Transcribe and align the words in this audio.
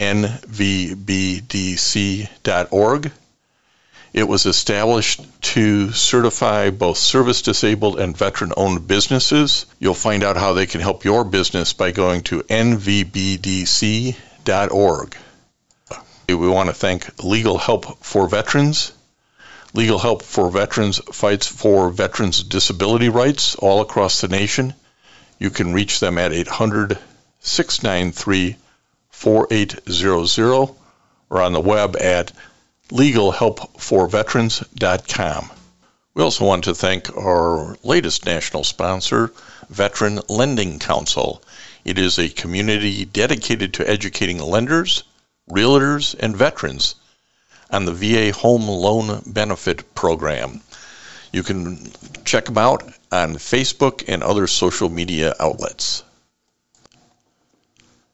nvbdc.org. 0.00 1.12
It 4.12 4.26
was 4.26 4.44
established 4.46 5.20
to 5.42 5.92
certify 5.92 6.70
both 6.70 6.98
service 6.98 7.42
disabled 7.42 8.00
and 8.00 8.16
veteran 8.16 8.52
owned 8.56 8.88
businesses. 8.88 9.66
You'll 9.78 9.94
find 9.94 10.24
out 10.24 10.36
how 10.36 10.54
they 10.54 10.66
can 10.66 10.80
help 10.80 11.04
your 11.04 11.22
business 11.22 11.74
by 11.74 11.92
going 11.92 12.22
to 12.22 12.42
nvbdc.org. 12.42 14.16
We 16.28 16.34
want 16.48 16.68
to 16.68 16.74
thank 16.74 17.22
Legal 17.22 17.58
Help 17.58 18.02
for 18.04 18.26
Veterans. 18.28 18.92
Legal 19.74 19.98
Help 19.98 20.22
for 20.22 20.50
Veterans 20.50 20.98
fights 21.12 21.46
for 21.46 21.90
veterans' 21.90 22.42
disability 22.42 23.08
rights 23.08 23.54
all 23.56 23.80
across 23.80 24.20
the 24.20 24.28
nation. 24.28 24.74
You 25.38 25.50
can 25.50 25.72
reach 25.74 26.00
them 26.00 26.18
at 26.18 26.32
800 26.32 26.98
693 27.40 28.56
4800 29.20 30.74
or 31.28 31.42
on 31.42 31.52
the 31.52 31.60
web 31.60 31.94
at 31.96 32.32
legalhelpforveterans.com. 32.88 35.50
We 36.14 36.22
also 36.22 36.46
want 36.46 36.64
to 36.64 36.74
thank 36.74 37.14
our 37.14 37.76
latest 37.84 38.24
national 38.24 38.64
sponsor, 38.64 39.30
Veteran 39.68 40.20
Lending 40.30 40.78
Council. 40.78 41.42
It 41.84 41.98
is 41.98 42.18
a 42.18 42.30
community 42.30 43.04
dedicated 43.04 43.74
to 43.74 43.86
educating 43.86 44.38
lenders, 44.38 45.02
realtors, 45.50 46.14
and 46.18 46.34
veterans 46.34 46.94
on 47.70 47.84
the 47.84 47.92
VA 47.92 48.32
Home 48.38 48.66
Loan 48.66 49.22
Benefit 49.26 49.94
Program. 49.94 50.62
You 51.30 51.42
can 51.42 51.92
check 52.24 52.46
them 52.46 52.56
out 52.56 52.84
on 53.12 53.34
Facebook 53.34 54.02
and 54.08 54.22
other 54.22 54.46
social 54.46 54.88
media 54.88 55.34
outlets. 55.38 56.04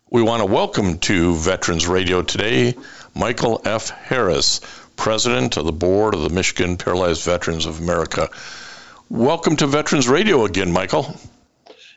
We 0.09 0.23
want 0.23 0.41
to 0.41 0.47
welcome 0.47 0.99
to 0.99 1.35
Veterans 1.35 1.89
Radio 1.89 2.23
today 2.23 2.75
Michael 3.13 3.61
F. 3.65 3.91
Harris, 3.91 4.61
President 4.95 5.57
of 5.57 5.67
the 5.67 5.73
Board 5.73 6.15
of 6.15 6.21
the 6.21 6.29
Michigan 6.29 6.77
Paralyzed 6.77 7.25
Veterans 7.25 7.67
of 7.67 7.81
America. 7.81 8.31
Welcome 9.11 9.57
to 9.57 9.67
Veterans 9.67 10.07
Radio 10.07 10.45
again, 10.45 10.71
Michael. 10.71 11.13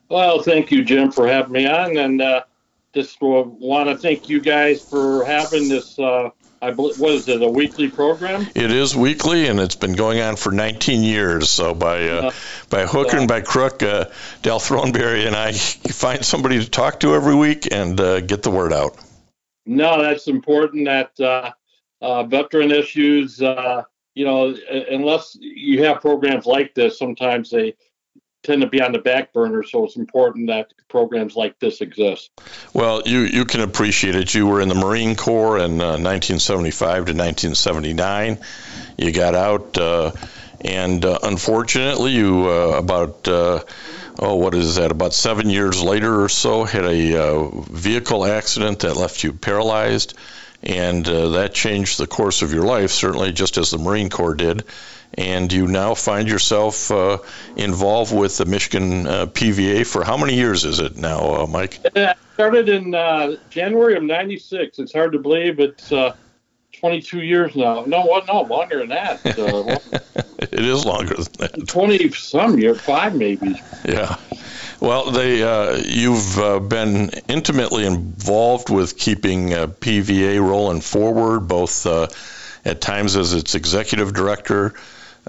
Well, 0.10 0.42
thank 0.42 0.72
you, 0.72 0.84
Jim, 0.84 1.12
for 1.12 1.28
having 1.28 1.52
me 1.52 1.68
on, 1.68 1.98
and 1.98 2.20
uh, 2.20 2.46
just 2.96 3.22
want 3.22 3.90
to 3.90 3.96
thank 3.96 4.28
you 4.28 4.42
guys 4.42 4.84
for 4.84 5.24
having 5.24 5.70
this 5.70 6.00
uh, 6.00 6.32
I 6.62 6.72
believe, 6.72 7.00
what 7.00 7.14
is 7.14 7.28
it, 7.28 7.42
a 7.42 7.50
weekly 7.50 7.90
program? 7.90 8.48
It 8.54 8.72
is 8.72 8.96
weekly, 8.96 9.48
and 9.48 9.60
it's 9.60 9.76
been 9.76 9.94
going 9.94 10.20
on 10.20 10.36
for 10.36 10.52
19 10.52 11.04
years. 11.04 11.50
So 11.50 11.74
by 11.74 12.08
uh, 12.08 12.32
by 12.70 12.86
hook 12.86 13.14
and 13.14 13.28
by 13.28 13.42
crook, 13.42 13.82
uh, 13.82 14.06
Dale 14.42 14.60
Throneberry 14.60 15.26
and 15.26 15.36
I 15.36 15.54
find 15.94 16.24
somebody 16.26 16.60
to 16.60 16.70
talk 16.70 17.00
to 17.02 17.16
every 17.16 17.36
week 17.36 17.72
and 17.72 18.00
uh, 18.00 18.20
get 18.20 18.44
the 18.44 18.52
word 18.52 18.74
out. 18.74 18.98
No, 19.66 20.02
that's 20.02 20.28
important. 20.28 20.86
That 20.86 21.18
uh, 21.20 21.52
uh, 22.02 22.24
veteran 22.24 22.72
issues, 22.72 23.42
uh, 23.42 23.84
you 24.16 24.26
know, 24.26 24.54
unless 24.92 25.38
you 25.40 25.84
have 25.86 26.02
programs 26.02 26.46
like 26.46 26.74
this, 26.74 27.00
sometimes 27.00 27.52
they 27.52 27.76
tend 28.44 28.62
to 28.62 28.68
be 28.68 28.82
on 28.82 28.92
the 28.92 29.00
back 29.00 29.34
burner, 29.34 29.64
so 29.64 29.86
it's 29.86 29.96
important 29.96 30.48
that 30.48 30.74
programs 30.88 31.36
like 31.36 31.60
this 31.60 31.82
exist. 31.82 32.32
Well, 32.74 33.02
you, 33.06 33.20
you 33.20 33.46
can 33.46 33.62
appreciate 33.62 34.16
it. 34.16 34.34
You 34.34 34.48
were 34.48 34.62
in 34.62 34.70
the 34.70 34.76
Marine 34.76 35.16
Corps 35.16 35.58
in 35.58 35.82
uh, 35.82 35.98
1975 35.98 36.80
to 36.80 36.98
1979. 37.14 38.40
You 38.98 39.12
got 39.12 39.36
out, 39.36 39.78
uh, 39.78 40.12
and 40.62 41.04
uh, 41.04 41.20
unfortunately, 41.24 42.12
you 42.12 42.50
uh, 42.50 42.78
about 42.78 43.28
uh, 43.28 43.64
oh, 44.20 44.36
what 44.36 44.54
is 44.54 44.76
that? 44.76 44.92
About 44.92 45.14
seven 45.14 45.50
years 45.50 45.82
later 45.82 46.22
or 46.22 46.30
so, 46.30 46.64
had 46.64 46.86
a 46.86 47.22
uh, 47.22 47.50
vehicle 47.72 48.26
accident 48.26 48.80
that 48.80 48.96
left 48.96 49.24
you 49.24 49.34
paralyzed, 49.34 50.16
and 50.62 51.06
that 51.06 51.54
changed 51.54 51.98
the 52.00 52.08
course 52.08 52.42
of 52.42 52.54
your 52.54 52.64
life. 52.64 52.92
Certainly, 52.92 53.34
just 53.34 53.58
as 53.58 53.72
the 53.72 53.78
Marine 53.78 54.10
Corps 54.10 54.36
did 54.36 54.64
and 55.14 55.52
you 55.52 55.68
now 55.68 55.96
find 55.96 56.30
yourself 56.30 56.92
uh, 56.92 57.18
involved 57.56 58.16
with 58.16 58.38
the 58.38 58.46
Michigan 58.46 59.08
uh, 59.08 59.26
PVA 59.26 59.86
for 59.86 60.04
how 60.04 60.18
many 60.18 60.36
years 60.36 60.66
is 60.66 60.80
it 60.80 60.96
now, 60.98 61.42
uh, 61.42 61.48
Mike? 61.48 61.80
It 61.84 62.18
started 62.34 62.70
in 62.70 62.94
uh, 62.94 63.36
January 63.50 63.96
of 63.96 64.04
'96. 64.04 64.80
It's 64.80 64.94
hard 64.94 65.14
to 65.14 65.20
believe 65.20 65.60
it's 65.60 65.92
uh, 65.92 66.16
22 66.80 67.22
years 67.22 67.56
now. 67.56 67.84
No, 67.86 68.02
what? 68.02 68.28
No, 68.28 68.42
longer 68.42 68.80
than 68.80 68.90
that. 68.90 69.26
Uh, 69.26 69.78
it 70.40 70.66
is 70.66 70.86
longer 70.86 71.16
than 71.16 71.26
that. 71.40 71.68
20 71.68 72.12
some 72.12 72.58
year, 72.60 72.76
five 72.76 73.16
maybe. 73.16 73.62
Yeah. 73.86 74.18
Well, 74.80 75.12
they 75.12 75.44
uh, 75.44 75.76
you've 75.76 76.38
uh, 76.40 76.60
been 76.60 77.10
intimately 77.28 77.86
involved 77.86 78.70
with 78.70 78.98
keeping 78.98 79.54
uh, 79.54 79.68
PVA 79.68 80.40
rolling 80.40 80.82
forward, 80.82 81.42
both 81.42 81.86
at 81.86 82.82
times 82.82 83.16
as 83.16 83.34
its 83.34 83.56
executive 83.56 84.14
director 84.14 84.74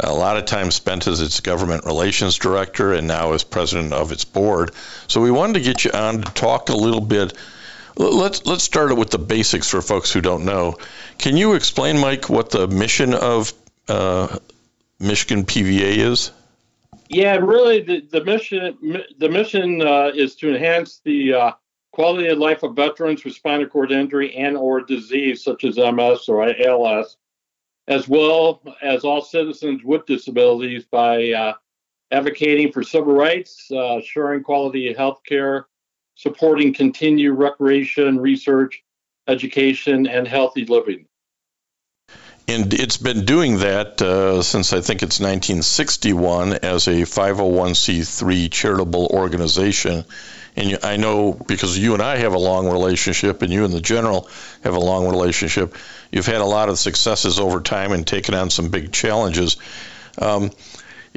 a 0.02 0.12
lot 0.12 0.36
of 0.36 0.44
time 0.46 0.70
spent 0.70 1.06
as 1.06 1.20
its 1.20 1.40
government 1.40 1.84
relations 1.84 2.38
director 2.38 2.92
and 2.92 3.06
now 3.06 3.32
as 3.32 3.44
president 3.44 3.92
of 3.92 4.12
its 4.12 4.24
board. 4.24 4.72
So 5.08 5.20
we 5.20 5.30
wanted 5.30 5.54
to 5.54 5.60
get 5.60 5.84
you 5.84 5.90
on 5.92 6.22
to 6.22 6.32
talk 6.32 6.68
a 6.68 6.76
little 6.76 7.00
bit. 7.00 7.34
Let's 7.96 8.46
let's 8.46 8.64
start 8.64 8.90
it 8.90 8.96
with 8.96 9.10
the 9.10 9.18
basics 9.18 9.68
for 9.68 9.82
folks 9.82 10.12
who 10.12 10.20
don't 10.20 10.44
know. 10.44 10.78
Can 11.18 11.36
you 11.36 11.54
explain, 11.54 11.98
Mike, 11.98 12.28
what 12.28 12.50
the 12.50 12.68
mission 12.68 13.14
of 13.14 13.52
uh, 13.88 14.38
Michigan 14.98 15.44
PVA 15.44 15.98
is? 15.98 16.30
Yeah, 17.08 17.36
really, 17.36 17.80
the, 17.82 18.00
the 18.00 18.24
mission 18.24 19.02
the 19.18 19.28
mission 19.28 19.82
uh, 19.82 20.10
is 20.14 20.36
to 20.36 20.54
enhance 20.54 21.00
the 21.04 21.34
uh, 21.34 21.52
quality 21.92 22.28
of 22.28 22.38
life 22.38 22.62
of 22.62 22.76
veterans 22.76 23.24
with 23.24 23.34
spinal 23.34 23.66
cord 23.66 23.92
injury 23.92 24.36
and 24.36 24.56
or 24.56 24.80
disease 24.80 25.42
such 25.42 25.64
as 25.64 25.76
MS 25.76 26.28
or 26.28 26.48
ALS 26.66 27.16
as 27.90 28.06
well 28.06 28.62
as 28.80 29.04
all 29.04 29.20
citizens 29.20 29.82
with 29.82 30.06
disabilities 30.06 30.84
by 30.84 31.32
uh, 31.32 31.52
advocating 32.12 32.70
for 32.70 32.84
civil 32.84 33.12
rights, 33.12 33.68
uh, 33.72 33.98
assuring 33.98 34.44
quality 34.44 34.94
health 34.94 35.20
care, 35.26 35.66
supporting 36.20 36.74
continued 36.74 37.38
recreation, 37.38 38.18
research, 38.18 38.82
education, 39.26 40.06
and 40.06 40.26
healthy 40.26 40.64
living. 40.64 41.06
And 42.48 42.74
it's 42.74 42.96
been 42.96 43.24
doing 43.24 43.58
that 43.58 44.02
uh, 44.02 44.42
since 44.42 44.72
I 44.72 44.80
think 44.80 45.02
it's 45.02 45.20
1961 45.20 46.54
as 46.54 46.88
a 46.88 47.02
501c3 47.02 48.50
charitable 48.50 49.06
organization 49.06 50.04
and 50.56 50.78
I 50.82 50.96
know 50.96 51.32
because 51.32 51.78
you 51.78 51.94
and 51.94 52.02
I 52.02 52.16
have 52.18 52.34
a 52.34 52.38
long 52.38 52.68
relationship, 52.68 53.42
and 53.42 53.52
you 53.52 53.64
and 53.64 53.72
the 53.72 53.80
general 53.80 54.28
have 54.62 54.74
a 54.74 54.80
long 54.80 55.08
relationship. 55.08 55.76
You've 56.10 56.26
had 56.26 56.40
a 56.40 56.44
lot 56.44 56.68
of 56.68 56.78
successes 56.78 57.38
over 57.38 57.60
time 57.60 57.92
and 57.92 58.06
taken 58.06 58.34
on 58.34 58.50
some 58.50 58.68
big 58.68 58.92
challenges. 58.92 59.56
Um, 60.18 60.50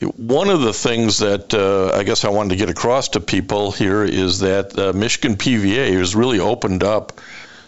one 0.02 0.50
of 0.50 0.62
the 0.62 0.74
things 0.74 1.20
that 1.20 1.54
uh, 1.54 1.96
I 1.96 2.04
guess 2.04 2.26
I 2.26 2.30
wanted 2.30 2.50
to 2.50 2.56
get 2.56 2.70
across 2.70 3.10
to 3.10 3.20
people 3.20 3.72
here 3.72 4.04
is 4.04 4.40
that 4.40 4.78
uh, 4.78 4.94
Michigan 4.94 5.38
PVA 5.38 5.94
has 5.98 6.16
really 6.16 6.40
opened 6.40 6.84
up 6.84 7.20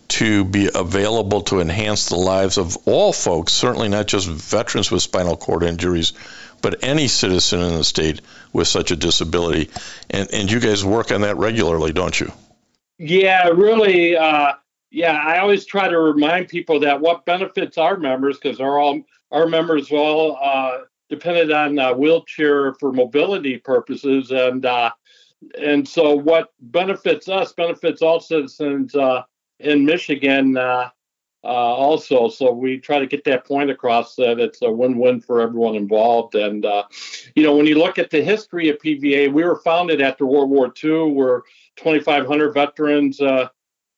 to 0.08 0.46
be 0.46 0.70
available 0.74 1.42
to 1.42 1.60
enhance 1.60 2.10
the 2.10 2.16
lives 2.16 2.58
of 2.58 2.78
all 2.88 3.12
folks, 3.12 3.54
certainly 3.54 3.90
not 3.90 4.08
just 4.08 4.28
veterans 4.28 4.92
with 4.92 5.02
spinal 5.02 5.38
cord 5.38 5.64
injuries, 5.64 6.14
but 6.62 6.84
any 6.84 7.08
citizen 7.08 7.62
in 7.62 7.76
the 7.76 7.84
state 7.84 8.22
with 8.54 8.68
such 8.68 8.92
a 8.92 8.96
disability. 8.96 9.70
And, 10.10 10.30
and 10.32 10.52
you 10.52 10.60
guys 10.60 10.84
work 10.84 11.12
on 11.12 11.22
that 11.22 11.38
regularly, 11.38 11.92
don't 11.92 12.20
you? 12.20 12.32
Yeah, 12.98 13.50
really. 13.50 14.16
Uh, 14.16 14.54
yeah, 14.92 15.14
I 15.14 15.40
always 15.40 15.66
try 15.66 15.88
to 15.90 16.00
remind 16.00 16.48
people 16.48 16.82
that 16.82 17.02
what 17.02 17.26
benefits 17.26 17.78
our 17.78 17.98
members, 17.98 18.38
because 18.38 18.60
our 18.60 18.80
all 18.80 19.02
our 19.32 19.48
members 19.48 19.92
all 19.92 20.38
uh, 20.42 20.80
depended 21.10 21.52
on 21.52 21.78
uh, 21.78 21.94
wheelchair 21.94 22.74
for 22.76 22.92
mobility 22.92 23.58
purposes, 23.58 24.32
and 24.32 24.66
uh, 24.66 24.92
and 25.60 25.88
so 25.88 26.16
what 26.16 26.54
benefits 26.60 27.30
us 27.30 27.54
benefits 27.54 28.02
all 28.02 28.20
citizens 28.20 28.96
uh, 28.96 29.24
in 29.60 29.86
Michigan 29.86 30.58
uh, 30.58 30.90
uh, 31.44 31.48
also. 31.48 32.28
So 32.30 32.52
we 32.52 32.80
try 32.80 33.00
to 33.00 33.06
get 33.06 33.24
that 33.26 33.46
point 33.46 33.70
across 33.70 34.16
that 34.16 34.40
it's 34.40 34.62
a 34.64 34.72
win-win 34.72 35.22
for 35.22 35.42
everyone 35.42 35.76
involved. 35.76 36.36
And 36.36 36.66
uh, 36.66 36.84
you 37.36 37.44
know, 37.44 37.56
when 37.56 37.68
you 37.68 37.78
look 37.78 38.00
at 38.00 38.10
the 38.10 38.24
history 38.24 38.70
of 38.70 38.80
PVA, 38.80 39.32
we 39.32 39.44
were 39.44 39.60
founded 39.60 40.02
after 40.02 40.26
World 40.26 40.50
War 40.50 40.74
II, 40.84 41.12
where 41.12 41.44
2,500 41.76 42.54
veterans 42.54 43.22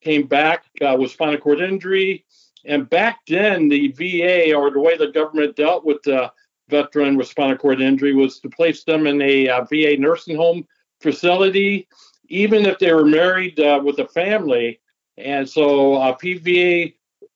came 0.01 0.27
back 0.27 0.65
with 0.81 1.11
spinal 1.11 1.37
cord 1.37 1.61
injury. 1.61 2.25
And 2.65 2.89
back 2.89 3.19
then, 3.27 3.69
the 3.69 3.93
VA 3.93 4.53
or 4.53 4.69
the 4.69 4.81
way 4.81 4.97
the 4.97 5.07
government 5.07 5.55
dealt 5.55 5.85
with 5.85 6.03
the 6.03 6.31
veteran 6.69 7.15
with 7.17 7.27
spinal 7.27 7.57
cord 7.57 7.81
injury 7.81 8.13
was 8.13 8.39
to 8.39 8.49
place 8.49 8.83
them 8.83 9.07
in 9.07 9.21
a 9.21 9.47
uh, 9.49 9.63
VA 9.65 9.97
nursing 9.97 10.35
home 10.35 10.65
facility, 11.01 11.87
even 12.29 12.65
if 12.65 12.79
they 12.79 12.93
were 12.93 13.05
married 13.05 13.59
uh, 13.59 13.79
with 13.83 13.99
a 13.99 14.07
family. 14.07 14.79
And 15.17 15.47
so 15.47 15.95
uh, 15.95 16.15
PVA 16.17 16.93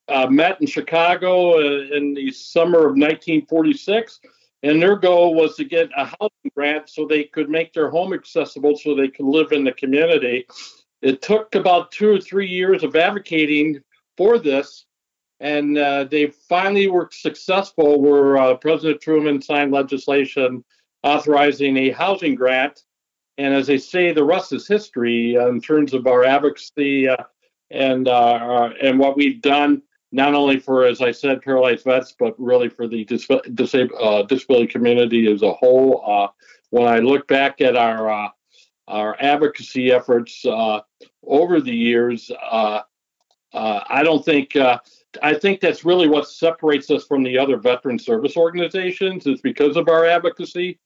uh, 0.07 0.27
met 0.27 0.59
in 0.61 0.67
Chicago 0.67 1.55
uh, 1.55 1.95
in 1.95 2.13
the 2.13 2.31
summer 2.31 2.79
of 2.79 2.97
1946, 2.97 4.19
and 4.63 4.81
their 4.81 4.95
goal 4.95 5.33
was 5.33 5.55
to 5.55 5.63
get 5.63 5.89
a 5.97 6.05
housing 6.05 6.51
grant 6.55 6.89
so 6.89 7.05
they 7.05 7.23
could 7.23 7.49
make 7.49 7.73
their 7.73 7.89
home 7.89 8.13
accessible 8.13 8.75
so 8.75 8.95
they 8.95 9.07
could 9.07 9.25
live 9.25 9.51
in 9.51 9.63
the 9.63 9.71
community. 9.71 10.45
It 11.01 11.21
took 11.21 11.55
about 11.55 11.91
two 11.91 12.09
or 12.09 12.19
three 12.19 12.47
years 12.47 12.83
of 12.83 12.95
advocating 12.95 13.81
for 14.17 14.37
this, 14.37 14.85
and 15.41 15.77
uh, 15.77 16.05
they 16.05 16.27
finally 16.27 16.87
were 16.87 17.09
successful 17.11 18.01
where 18.01 18.37
uh, 18.37 18.55
President 18.55 19.01
Truman 19.01 19.41
signed 19.41 19.71
legislation 19.71 20.63
authorizing 21.03 21.75
a 21.77 21.91
housing 21.91 22.35
grant. 22.35 22.83
And 23.37 23.53
as 23.53 23.67
they 23.67 23.77
say, 23.77 24.13
the 24.13 24.23
rest 24.23 24.53
is 24.53 24.67
history 24.67 25.35
uh, 25.37 25.47
in 25.47 25.59
terms 25.59 25.93
of 25.93 26.07
our 26.07 26.23
advocacy 26.23 27.07
uh, 27.07 27.17
and 27.71 28.07
and 28.07 28.99
what 28.99 29.17
we've 29.17 29.41
done 29.41 29.81
not 30.11 30.33
only 30.33 30.59
for, 30.59 30.85
as 30.85 31.01
I 31.01 31.11
said, 31.11 31.41
paralyzed 31.41 31.85
vets, 31.85 32.13
but 32.17 32.35
really 32.37 32.69
for 32.69 32.87
the 32.87 33.05
dis- 33.05 33.27
disab- 33.27 33.91
uh, 33.99 34.23
disability 34.23 34.67
community 34.67 35.31
as 35.31 35.41
a 35.41 35.53
whole. 35.53 36.03
Uh, 36.05 36.27
when 36.69 36.87
I 36.87 36.99
look 36.99 37.27
back 37.27 37.61
at 37.61 37.75
our 37.75 38.09
uh, 38.09 38.29
our 38.87 39.15
advocacy 39.21 39.91
efforts 39.91 40.45
uh, 40.45 40.81
over 41.25 41.61
the 41.61 41.75
years, 41.75 42.29
uh, 42.51 42.81
uh, 43.53 43.81
I 43.87 44.03
don't 44.03 44.23
think. 44.23 44.55
I 45.21 45.33
think 45.33 45.59
that's 45.59 45.83
really 45.83 46.07
what 46.07 46.29
separates 46.29 46.89
us 46.89 47.03
from 47.03 47.21
the 47.21 47.37
other 47.37 47.57
veteran 47.57 47.99
service 47.99 48.37
organizations 48.37 49.27
is 49.27 49.41
because 49.41 49.75
of 49.75 49.89
our 49.89 50.05
advocacy. 50.05 50.79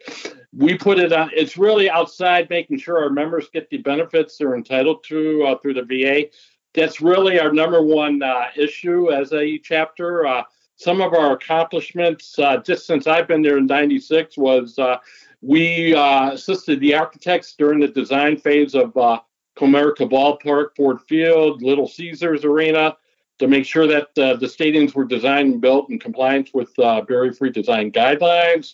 We 0.51 0.75
put 0.75 0.97
it 0.97 1.13
on, 1.13 1.29
it's 1.31 1.59
really 1.59 1.91
outside 1.91 2.49
making 2.49 2.79
sure 2.79 3.03
our 3.03 3.11
members 3.11 3.49
get 3.53 3.69
the 3.69 3.77
benefits 3.77 4.35
they're 4.35 4.55
entitled 4.55 5.03
to 5.09 5.59
through 5.61 5.75
the 5.75 5.83
VA 5.83 6.31
that's 6.75 7.01
really 7.01 7.39
our 7.39 7.51
number 7.51 7.81
one 7.81 8.21
uh, 8.21 8.45
issue 8.55 9.11
as 9.11 9.33
a 9.33 9.57
chapter. 9.59 10.27
Uh, 10.27 10.43
some 10.75 11.01
of 11.01 11.13
our 11.13 11.33
accomplishments, 11.33 12.37
uh, 12.37 12.57
just 12.57 12.85
since 12.85 13.07
I've 13.07 13.27
been 13.27 13.41
there 13.41 13.57
in 13.57 13.65
'96, 13.65 14.37
was 14.37 14.77
uh, 14.77 14.97
we 15.41 15.95
uh, 15.95 16.31
assisted 16.31 16.79
the 16.81 16.93
architects 16.93 17.55
during 17.57 17.79
the 17.79 17.87
design 17.87 18.37
phase 18.37 18.75
of 18.75 18.95
uh, 18.97 19.19
Comerica 19.57 20.09
Ballpark, 20.09 20.75
Ford 20.75 21.01
Field, 21.01 21.61
Little 21.61 21.87
Caesars 21.87 22.43
Arena, 22.43 22.97
to 23.39 23.47
make 23.47 23.65
sure 23.65 23.87
that 23.87 24.15
the 24.15 24.37
stadiums 24.41 24.93
were 24.93 25.05
designed 25.05 25.53
and 25.53 25.61
built 25.61 25.89
in 25.89 25.99
compliance 25.99 26.53
with 26.53 26.73
barrier-free 26.75 27.51
design 27.51 27.91
guidelines. 27.91 28.73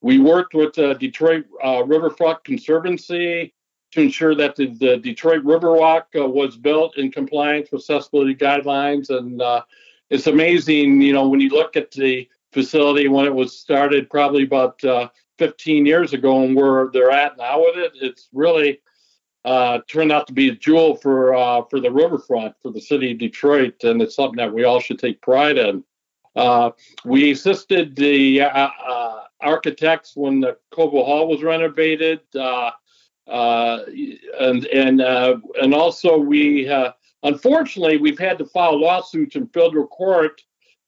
We 0.00 0.18
worked 0.18 0.54
with 0.54 0.74
the 0.74 0.94
Detroit 0.94 1.44
Riverfront 1.86 2.44
Conservancy 2.44 3.52
to 3.92 4.02
ensure 4.02 4.34
that 4.34 4.56
the, 4.56 4.66
the 4.74 4.98
Detroit 4.98 5.44
Riverwalk 5.44 6.04
uh, 6.16 6.28
was 6.28 6.56
built 6.56 6.98
in 6.98 7.10
compliance 7.10 7.70
with 7.72 7.80
accessibility 7.80 8.34
guidelines. 8.34 9.10
And 9.10 9.40
uh, 9.40 9.62
it's 10.10 10.26
amazing, 10.26 11.00
you 11.00 11.12
know, 11.12 11.28
when 11.28 11.40
you 11.40 11.50
look 11.50 11.76
at 11.76 11.90
the 11.90 12.28
facility 12.52 13.08
when 13.08 13.26
it 13.26 13.34
was 13.34 13.58
started, 13.58 14.10
probably 14.10 14.42
about 14.42 14.82
uh, 14.84 15.08
15 15.38 15.86
years 15.86 16.12
ago, 16.12 16.44
and 16.44 16.54
where 16.54 16.90
they're 16.92 17.10
at 17.10 17.38
now 17.38 17.60
with 17.60 17.76
it, 17.76 17.92
it's 18.00 18.28
really 18.32 18.80
uh, 19.44 19.78
turned 19.88 20.12
out 20.12 20.26
to 20.26 20.32
be 20.32 20.48
a 20.48 20.54
jewel 20.54 20.96
for 20.96 21.34
uh, 21.34 21.62
for 21.70 21.80
the 21.80 21.90
riverfront 21.90 22.54
for 22.60 22.70
the 22.70 22.80
city 22.80 23.12
of 23.12 23.18
Detroit, 23.18 23.82
and 23.84 24.02
it's 24.02 24.16
something 24.16 24.36
that 24.36 24.52
we 24.52 24.64
all 24.64 24.80
should 24.80 24.98
take 24.98 25.20
pride 25.22 25.58
in. 25.58 25.84
Uh, 26.36 26.70
we 27.04 27.30
assisted 27.30 27.96
the 27.96 28.42
architects 29.40 30.16
when 30.16 30.40
the 30.40 30.56
Cobo 30.70 31.04
Hall 31.04 31.28
was 31.28 31.42
renovated. 31.42 32.20
Uh, 33.28 33.80
and 34.40 34.64
and 34.66 35.02
uh, 35.02 35.36
and 35.60 35.74
also 35.74 36.16
we 36.16 36.66
uh, 36.68 36.92
unfortunately 37.24 37.98
we've 37.98 38.18
had 38.18 38.38
to 38.38 38.46
file 38.46 38.80
lawsuits 38.80 39.36
in 39.36 39.46
federal 39.48 39.86
court 39.86 40.42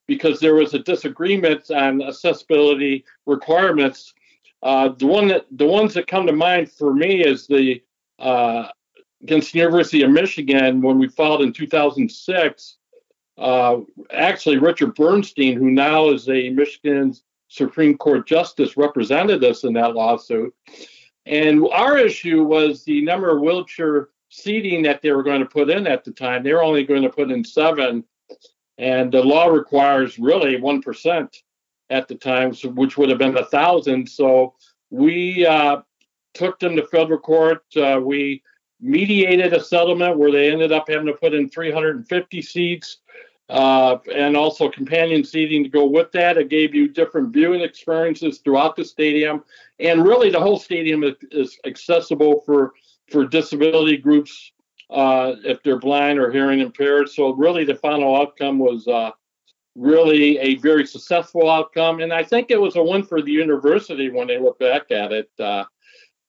because 0.07 0.41
there 0.41 0.55
was 0.55 0.73
a 0.73 0.79
disagreement 0.79 1.71
on 1.71 2.03
accessibility 2.03 3.05
requirements. 3.27 4.15
Uh, 4.63 4.89
the 4.89 5.07
one 5.07 5.29
that 5.29 5.45
the 5.53 5.67
ones 5.67 5.93
that 5.93 6.07
come 6.07 6.27
to 6.27 6.33
mind 6.33 6.73
for 6.73 6.95
me 6.95 7.23
is 7.23 7.47
the 7.47 7.83
uh, 8.21 8.69
against 9.23 9.53
the 9.53 9.59
University 9.59 10.03
of 10.03 10.11
Michigan 10.11 10.81
when 10.81 10.99
we 10.99 11.09
filed 11.09 11.43
in 11.43 11.53
2006. 11.53 12.77
Uh, 13.39 13.81
actually, 14.13 14.59
Richard 14.59 14.95
Bernstein, 14.95 15.57
who 15.57 15.71
now 15.71 16.11
is 16.11 16.29
a 16.29 16.51
Michigan 16.51 17.15
Supreme 17.49 17.97
Court 17.97 18.27
justice, 18.27 18.77
represented 18.77 19.43
us 19.45 19.65
in 19.65 19.73
that 19.75 19.95
lawsuit. 19.95 20.55
And 21.27 21.67
our 21.73 21.99
issue 21.99 22.45
was 22.45 22.85
the 22.85 23.03
number 23.03 23.35
of 23.35 23.43
wheelchair 23.43 24.09
seating 24.29 24.83
that 24.83 25.03
they 25.03 25.11
were 25.13 25.23
going 25.23 25.41
to 25.41 25.47
put 25.47 25.71
in 25.71 25.87
at 25.87 26.05
the 26.05 26.13
time. 26.13 26.43
They 26.43 26.53
were 26.53 26.63
only 26.63 26.85
going 26.85 27.03
to 27.03 27.09
put 27.09 27.31
in 27.31 27.45
seven, 27.45 28.05
and 28.79 29.13
the 29.13 29.23
law 29.23 29.47
requires 29.47 30.19
really 30.19 30.61
one 30.61 30.81
percent 30.81 31.37
at 31.91 32.09
the 32.09 32.15
time, 32.15 32.55
so, 32.55 32.69
which 32.71 32.97
would 32.97 33.11
have 33.11 33.19
been 33.19 33.37
a 33.37 33.45
thousand. 33.45 34.09
So 34.09 34.55
we 34.91 35.45
uh, 35.47 35.81
took 36.35 36.59
them 36.59 36.77
to 36.77 36.87
federal 36.87 37.19
court. 37.19 37.65
Uh, 37.77 38.01
we 38.03 38.43
mediated 38.81 39.53
a 39.53 39.63
settlement 39.63 40.19
where 40.19 40.33
they 40.33 40.51
ended 40.51 40.73
up 40.73 40.89
having 40.89 41.07
to 41.07 41.13
put 41.13 41.35
in 41.35 41.49
350 41.49 42.43
seats 42.43 42.99
uh, 43.51 43.99
and 44.15 44.37
also 44.37 44.71
companion 44.71 45.25
seating 45.25 45.65
to 45.65 45.69
go 45.69 45.85
with 45.85 46.13
that. 46.13 46.39
It 46.39 46.49
gave 46.49 46.75
you 46.75 46.89
different 46.89 47.33
viewing 47.33 47.61
experiences 47.61 48.39
throughout 48.39 48.77
the 48.77 48.85
stadium, 48.85 49.45
and 49.81 50.05
really 50.05 50.31
the 50.31 50.39
whole 50.39 50.59
stadium 50.59 51.03
is, 51.03 51.15
is 51.33 51.59
accessible 51.67 52.43
for 52.47 52.73
for 53.11 53.27
disability 53.27 53.97
groups 53.97 54.53
uh, 54.89 55.33
if 55.45 55.61
they're 55.65 55.81
blind 55.81 56.21
or 56.21 56.31
hearing 56.31 56.61
impaired. 56.61 57.09
So 57.09 57.31
really, 57.31 57.65
the 57.65 57.75
final 57.75 58.15
outcome 58.15 58.61
was 58.61 58.87
uh, 58.87 59.11
really 59.75 60.39
a 60.39 60.55
very 60.59 60.87
successful 60.87 61.51
outcome, 61.51 62.01
and 62.01 62.13
I 62.13 62.23
think 62.23 62.53
it 62.53 62.61
was 62.61 62.77
a 62.77 62.83
win 62.83 63.03
for 63.03 63.21
the 63.21 63.33
university 63.33 64.11
when 64.11 64.29
they 64.29 64.39
look 64.39 64.61
back 64.61 64.93
at 64.93 65.11
it. 65.11 65.31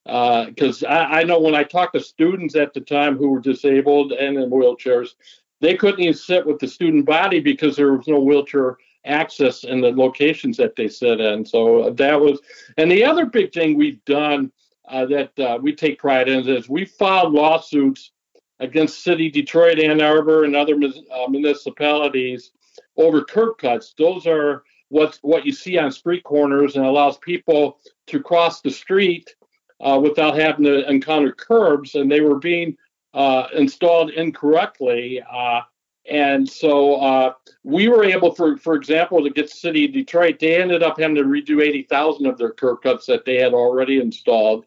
Because 0.05 0.83
uh, 0.83 0.87
I, 0.87 1.19
I 1.19 1.23
know 1.23 1.39
when 1.39 1.55
I 1.55 1.63
talked 1.63 1.93
to 1.93 1.99
students 1.99 2.55
at 2.55 2.73
the 2.73 2.81
time 2.81 3.17
who 3.17 3.29
were 3.29 3.39
disabled 3.39 4.13
and 4.13 4.37
in 4.37 4.49
wheelchairs, 4.49 5.15
they 5.59 5.75
couldn't 5.75 6.01
even 6.01 6.13
sit 6.13 6.45
with 6.45 6.59
the 6.59 6.67
student 6.67 7.05
body 7.05 7.39
because 7.39 7.75
there 7.75 7.93
was 7.93 8.07
no 8.07 8.19
wheelchair 8.19 8.77
access 9.05 9.63
in 9.63 9.81
the 9.81 9.91
locations 9.91 10.57
that 10.57 10.75
they 10.75 10.87
sit 10.87 11.19
in. 11.19 11.45
So 11.45 11.91
that 11.91 12.19
was, 12.19 12.39
and 12.77 12.91
the 12.91 13.03
other 13.03 13.25
big 13.25 13.53
thing 13.53 13.77
we've 13.77 14.03
done 14.05 14.51
uh, 14.87 15.05
that 15.05 15.39
uh, 15.39 15.59
we 15.61 15.73
take 15.73 15.99
pride 15.99 16.27
in 16.27 16.47
is 16.47 16.67
we 16.67 16.85
filed 16.85 17.33
lawsuits 17.33 18.11
against 18.59 19.03
City 19.03 19.29
Detroit, 19.29 19.79
Ann 19.79 20.01
Arbor, 20.01 20.43
and 20.43 20.55
other 20.55 20.75
uh, 20.75 21.27
municipalities 21.27 22.51
over 22.97 23.23
curb 23.23 23.57
cuts. 23.57 23.93
Those 23.97 24.27
are 24.27 24.63
what 24.89 25.17
what 25.21 25.45
you 25.45 25.53
see 25.53 25.77
on 25.77 25.91
street 25.91 26.23
corners 26.23 26.75
and 26.75 26.85
allows 26.85 27.17
people 27.19 27.79
to 28.07 28.21
cross 28.21 28.61
the 28.61 28.69
street 28.69 29.33
uh, 29.81 29.99
without 30.01 30.37
having 30.37 30.65
to 30.65 30.89
encounter 30.89 31.31
curbs, 31.31 31.95
and 31.95 32.11
they 32.11 32.21
were 32.21 32.39
being 32.39 32.77
uh, 33.13 33.47
installed 33.55 34.11
incorrectly. 34.11 35.21
Uh, 35.31 35.61
and 36.09 36.49
so 36.49 36.95
uh, 36.95 37.33
we 37.63 37.87
were 37.87 38.03
able, 38.03 38.33
for 38.33 38.57
for 38.57 38.75
example, 38.75 39.23
to 39.23 39.29
get 39.29 39.49
the 39.49 39.55
city 39.55 39.85
of 39.85 39.93
Detroit, 39.93 40.39
they 40.39 40.61
ended 40.61 40.83
up 40.83 40.99
having 40.99 41.15
to 41.15 41.23
redo 41.23 41.63
80,000 41.63 42.25
of 42.25 42.37
their 42.37 42.51
curb 42.51 42.81
cuts 42.81 43.05
that 43.05 43.25
they 43.25 43.35
had 43.35 43.53
already 43.53 43.99
installed. 43.99 44.65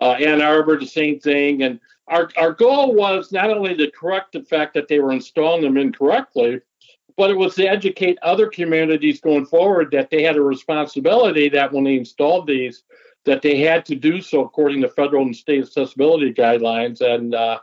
Uh, 0.00 0.12
Ann 0.12 0.40
Arbor, 0.40 0.78
the 0.78 0.86
same 0.86 1.18
thing. 1.18 1.62
And 1.62 1.80
our, 2.06 2.30
our 2.36 2.52
goal 2.52 2.94
was 2.94 3.32
not 3.32 3.50
only 3.50 3.76
to 3.76 3.90
correct 3.90 4.32
the 4.32 4.42
fact 4.42 4.74
that 4.74 4.86
they 4.86 5.00
were 5.00 5.12
installing 5.12 5.62
them 5.62 5.76
incorrectly, 5.76 6.60
but 7.16 7.30
it 7.30 7.36
was 7.36 7.56
to 7.56 7.66
educate 7.66 8.16
other 8.22 8.46
communities 8.46 9.20
going 9.20 9.44
forward 9.44 9.90
that 9.90 10.08
they 10.08 10.22
had 10.22 10.36
a 10.36 10.40
responsibility 10.40 11.48
that 11.48 11.72
when 11.72 11.82
they 11.82 11.96
installed 11.96 12.46
these, 12.46 12.84
that 13.24 13.42
they 13.42 13.58
had 13.58 13.84
to 13.86 13.94
do 13.94 14.20
so 14.20 14.44
according 14.44 14.82
to 14.82 14.88
federal 14.88 15.22
and 15.22 15.36
state 15.36 15.62
accessibility 15.62 16.32
guidelines. 16.32 17.00
And 17.00 17.34
uh, 17.34 17.58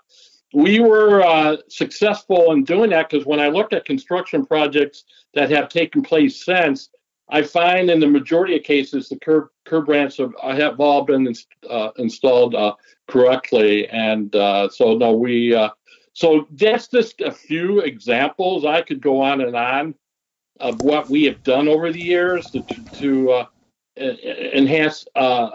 we 0.53 0.79
were 0.79 1.21
uh, 1.23 1.57
successful 1.67 2.51
in 2.51 2.63
doing 2.63 2.91
that 2.91 3.09
because 3.09 3.25
when 3.25 3.39
I 3.39 3.49
looked 3.49 3.73
at 3.73 3.85
construction 3.85 4.45
projects 4.45 5.03
that 5.33 5.49
have 5.49 5.69
taken 5.69 6.01
place 6.01 6.45
since, 6.45 6.89
I 7.29 7.41
find 7.41 7.89
in 7.89 7.99
the 7.99 8.07
majority 8.07 8.55
of 8.55 8.63
cases 8.63 9.09
the 9.09 9.17
curb 9.17 9.47
curb 9.65 9.89
ramps 9.89 10.17
have, 10.17 10.33
have 10.43 10.79
all 10.79 11.03
been 11.03 11.33
uh, 11.67 11.89
installed 11.97 12.53
uh, 12.53 12.75
correctly, 13.07 13.87
and 13.87 14.35
uh, 14.35 14.69
so 14.69 14.95
no, 14.95 15.13
we 15.13 15.55
uh, 15.55 15.69
so 16.13 16.47
that's 16.51 16.87
just 16.87 17.21
a 17.21 17.31
few 17.31 17.79
examples. 17.79 18.63
I 18.63 18.81
could 18.83 19.01
go 19.01 19.21
on 19.21 19.41
and 19.41 19.55
on 19.55 19.95
of 20.59 20.81
what 20.81 21.09
we 21.09 21.23
have 21.25 21.43
done 21.43 21.67
over 21.67 21.91
the 21.91 22.01
years 22.01 22.49
to, 22.51 22.61
to 22.93 23.31
uh, 23.31 23.45
enhance 23.97 25.05
uh, 25.15 25.51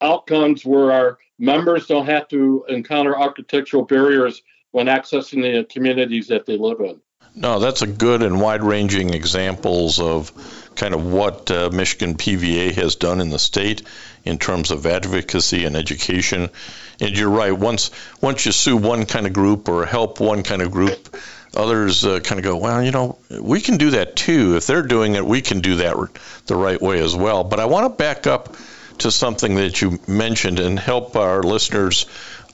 outcomes 0.00 0.64
where 0.64 0.92
our 0.92 1.18
members 1.38 1.86
don't 1.86 2.06
have 2.06 2.28
to 2.28 2.64
encounter 2.68 3.16
architectural 3.16 3.84
barriers 3.84 4.42
when 4.70 4.86
accessing 4.86 5.42
the 5.42 5.64
communities 5.64 6.28
that 6.28 6.46
they 6.46 6.56
live 6.56 6.80
in. 6.80 7.00
No, 7.34 7.60
that's 7.60 7.82
a 7.82 7.86
good 7.86 8.22
and 8.22 8.40
wide 8.40 8.64
ranging 8.64 9.14
examples 9.14 10.00
of 10.00 10.32
kind 10.74 10.94
of 10.94 11.06
what 11.06 11.50
uh, 11.50 11.70
Michigan 11.72 12.16
PVA 12.16 12.72
has 12.74 12.96
done 12.96 13.20
in 13.20 13.30
the 13.30 13.38
state 13.38 13.82
in 14.24 14.38
terms 14.38 14.70
of 14.70 14.86
advocacy 14.86 15.64
and 15.64 15.76
education. 15.76 16.50
And 17.00 17.16
you're 17.16 17.30
right. 17.30 17.52
Once 17.52 17.90
once 18.20 18.44
you 18.44 18.52
sue 18.52 18.76
one 18.76 19.06
kind 19.06 19.26
of 19.26 19.32
group 19.32 19.68
or 19.68 19.86
help 19.86 20.20
one 20.20 20.42
kind 20.42 20.62
of 20.62 20.72
group, 20.72 21.16
others 21.54 22.04
uh, 22.04 22.20
kind 22.20 22.38
of 22.38 22.44
go, 22.44 22.56
well, 22.56 22.82
you 22.82 22.90
know, 22.90 23.18
we 23.30 23.60
can 23.60 23.76
do 23.76 23.90
that 23.90 24.16
too. 24.16 24.56
If 24.56 24.66
they're 24.66 24.82
doing 24.82 25.14
it, 25.14 25.24
we 25.24 25.40
can 25.40 25.60
do 25.60 25.76
that 25.76 25.96
the 26.46 26.56
right 26.56 26.80
way 26.80 27.00
as 27.00 27.14
well. 27.14 27.44
But 27.44 27.60
I 27.60 27.66
want 27.66 27.84
to 27.84 27.96
back 27.96 28.26
up 28.26 28.56
to 28.98 29.10
something 29.10 29.54
that 29.56 29.80
you 29.80 29.98
mentioned 30.06 30.58
and 30.58 30.78
help 30.78 31.16
our 31.16 31.42
listeners 31.42 32.06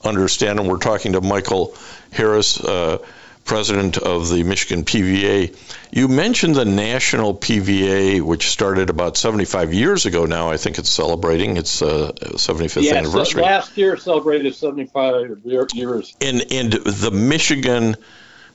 understand. 0.03 0.59
And 0.59 0.69
we're 0.69 0.77
talking 0.77 1.13
to 1.13 1.21
Michael 1.21 1.75
Harris. 2.11 2.59
Uh, 2.59 2.99
president 3.45 3.97
of 3.97 4.29
the 4.29 4.43
Michigan 4.43 4.83
PVA. 4.83 5.55
You 5.91 6.07
mentioned 6.07 6.55
the 6.55 6.65
national 6.65 7.35
PVA, 7.35 8.21
which 8.21 8.49
started 8.49 8.89
about 8.89 9.17
75 9.17 9.73
years 9.73 10.05
ago 10.05 10.25
now. 10.25 10.49
I 10.49 10.57
think 10.57 10.79
it's 10.79 10.89
celebrating 10.89 11.55
its 11.55 11.81
uh, 11.81 12.11
75th 12.15 12.81
yeah, 12.81 12.95
anniversary. 12.95 13.43
Last 13.43 13.77
year 13.77 13.95
celebrated 13.97 14.55
75 14.55 15.45
years. 15.45 16.15
And, 16.19 16.43
and 16.51 16.73
the 16.73 17.11
Michigan 17.11 17.95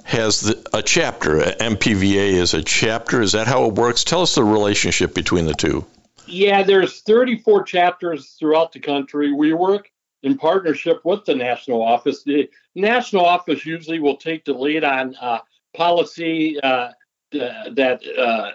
has 0.04 0.40
the, 0.40 0.68
a 0.72 0.82
chapter. 0.82 1.38
MPVA 1.38 2.32
is 2.32 2.54
a 2.54 2.62
chapter. 2.62 3.20
Is 3.20 3.32
that 3.32 3.46
how 3.46 3.66
it 3.66 3.74
works? 3.74 4.04
Tell 4.04 4.22
us 4.22 4.34
the 4.34 4.44
relationship 4.44 5.14
between 5.14 5.46
the 5.46 5.54
two. 5.54 5.86
Yeah, 6.26 6.62
there's 6.62 7.00
34 7.00 7.64
chapters 7.64 8.36
throughout 8.38 8.72
the 8.72 8.80
country. 8.80 9.32
We 9.32 9.52
work 9.52 9.90
in 10.22 10.36
partnership 10.36 11.00
with 11.04 11.24
the 11.24 11.34
national 11.34 11.82
office. 11.82 12.22
The 12.22 12.48
national 12.74 13.24
office 13.24 13.64
usually 13.64 14.00
will 14.00 14.16
take 14.16 14.44
the 14.44 14.52
lead 14.52 14.84
on 14.84 15.16
uh, 15.20 15.38
policy 15.74 16.60
uh, 16.60 16.90
that, 17.32 18.00
uh, 18.18 18.50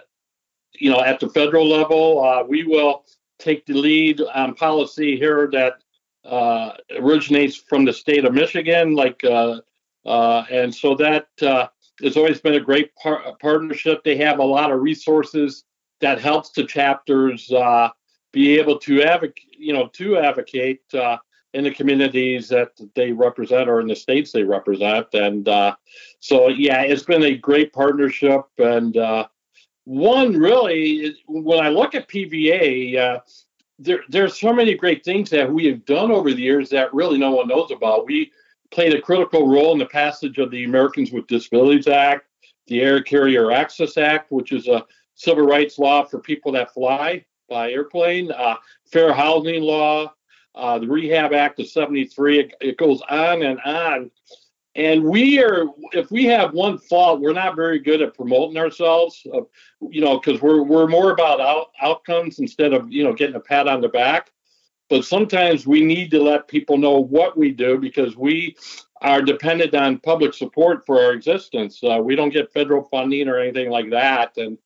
you 0.74 0.90
know, 0.90 1.02
at 1.02 1.20
the 1.20 1.28
federal 1.28 1.68
level. 1.68 2.24
Uh, 2.24 2.44
we 2.44 2.64
will 2.64 3.04
take 3.38 3.66
the 3.66 3.74
lead 3.74 4.20
on 4.20 4.54
policy 4.54 5.16
here 5.16 5.48
that 5.52 5.74
uh, 6.24 6.72
originates 6.98 7.56
from 7.56 7.84
the 7.84 7.92
state 7.92 8.24
of 8.24 8.32
Michigan, 8.32 8.94
like, 8.94 9.22
uh, 9.24 9.60
and 10.06 10.74
so 10.74 10.94
that 10.94 11.28
has 12.02 12.16
always 12.16 12.40
been 12.40 12.54
a 12.54 12.60
great 12.60 12.94
par- 12.96 13.36
partnership. 13.40 14.04
They 14.04 14.16
have 14.18 14.38
a 14.38 14.44
lot 14.44 14.72
of 14.72 14.80
resources 14.80 15.64
that 16.00 16.20
helps 16.20 16.50
the 16.50 16.64
chapters 16.64 17.50
be 18.32 18.58
able 18.58 18.78
to 18.80 19.02
advocate, 19.02 19.56
you 19.58 19.72
know, 19.72 19.88
to 19.94 20.18
advocate 20.18 20.82
in 21.56 21.64
the 21.64 21.70
communities 21.70 22.50
that 22.50 22.72
they 22.94 23.12
represent 23.12 23.66
or 23.66 23.80
in 23.80 23.86
the 23.86 23.96
states 23.96 24.30
they 24.30 24.42
represent. 24.42 25.06
And 25.14 25.48
uh, 25.48 25.74
so, 26.20 26.48
yeah, 26.48 26.82
it's 26.82 27.04
been 27.04 27.22
a 27.22 27.34
great 27.34 27.72
partnership. 27.72 28.42
And 28.58 28.94
uh, 28.98 29.26
one 29.84 30.36
really, 30.36 31.16
when 31.26 31.64
I 31.64 31.70
look 31.70 31.94
at 31.94 32.10
PVA, 32.10 32.98
uh, 32.98 33.20
there, 33.78 34.00
there's 34.10 34.38
so 34.38 34.52
many 34.52 34.74
great 34.74 35.02
things 35.02 35.30
that 35.30 35.50
we 35.50 35.64
have 35.64 35.86
done 35.86 36.10
over 36.10 36.30
the 36.30 36.42
years 36.42 36.68
that 36.70 36.92
really 36.92 37.18
no 37.18 37.30
one 37.30 37.48
knows 37.48 37.70
about. 37.70 38.04
We 38.04 38.30
played 38.70 38.94
a 38.94 39.00
critical 39.00 39.48
role 39.48 39.72
in 39.72 39.78
the 39.78 39.86
passage 39.86 40.38
of 40.38 40.50
the 40.50 40.64
Americans 40.64 41.12
with 41.12 41.26
Disabilities 41.26 41.88
Act, 41.88 42.26
the 42.66 42.80
Air 42.80 43.02
Carrier 43.02 43.52
Access 43.52 43.96
Act, 43.96 44.32
which 44.32 44.52
is 44.52 44.68
a 44.68 44.84
civil 45.14 45.46
rights 45.46 45.78
law 45.78 46.04
for 46.04 46.18
people 46.18 46.52
that 46.52 46.72
fly 46.72 47.24
by 47.48 47.70
airplane, 47.70 48.30
uh, 48.32 48.56
fair 48.90 49.12
housing 49.12 49.62
law, 49.62 50.12
uh, 50.54 50.78
the 50.78 50.86
Rehab 50.86 51.32
Act 51.32 51.60
of 51.60 51.68
73. 51.68 52.40
It, 52.40 52.54
it, 52.60 52.76
goes 52.76 53.00
on 53.08 53.42
and 53.42 53.60
on. 53.64 54.10
And 54.74 55.04
we 55.04 55.42
are, 55.42 55.66
if 55.92 56.10
we 56.10 56.24
have 56.24 56.52
one 56.52 56.78
fault, 56.78 57.20
we're 57.20 57.32
not 57.32 57.56
very 57.56 57.78
good 57.78 58.02
at 58.02 58.14
promoting 58.14 58.58
ourselves, 58.58 59.26
uh, 59.32 59.40
you 59.80 60.02
know, 60.02 60.18
because 60.18 60.42
we're, 60.42 60.62
we're 60.62 60.86
more 60.86 61.12
about 61.12 61.40
out, 61.40 61.68
outcomes 61.80 62.40
instead 62.40 62.74
of, 62.74 62.90
you 62.90 63.04
know, 63.04 63.12
getting 63.12 63.36
a 63.36 63.40
pat 63.40 63.68
on 63.68 63.80
the 63.80 63.88
back. 63.88 64.32
But 64.88 65.04
sometimes 65.04 65.66
we 65.66 65.80
need 65.80 66.10
to 66.12 66.22
let 66.22 66.48
people 66.48 66.78
know 66.78 67.00
what 67.00 67.36
we 67.36 67.50
do 67.50 67.78
because 67.78 68.16
we 68.16 68.56
are 69.02 69.20
dependent 69.20 69.74
on 69.74 69.98
public 69.98 70.32
support 70.32 70.86
for 70.86 71.02
our 71.02 71.12
existence. 71.12 71.80
Uh, 71.82 72.00
we 72.02 72.16
don't 72.16 72.32
get 72.32 72.52
federal 72.52 72.84
funding 72.84 73.28
or 73.28 73.38
anything 73.38 73.70
like 73.70 73.90
that. 73.90 74.36
And 74.36 74.58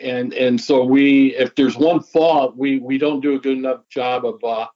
and 0.00 0.32
and 0.32 0.60
so 0.60 0.84
we 0.84 1.34
if 1.34 1.54
there's 1.54 1.76
one 1.76 2.00
fault 2.00 2.56
we 2.56 2.78
we 2.78 2.98
don't 2.98 3.20
do 3.20 3.34
a 3.34 3.40
good 3.40 3.58
enough 3.58 3.88
job 3.88 4.24
of 4.24 4.42
uh, 4.44 4.66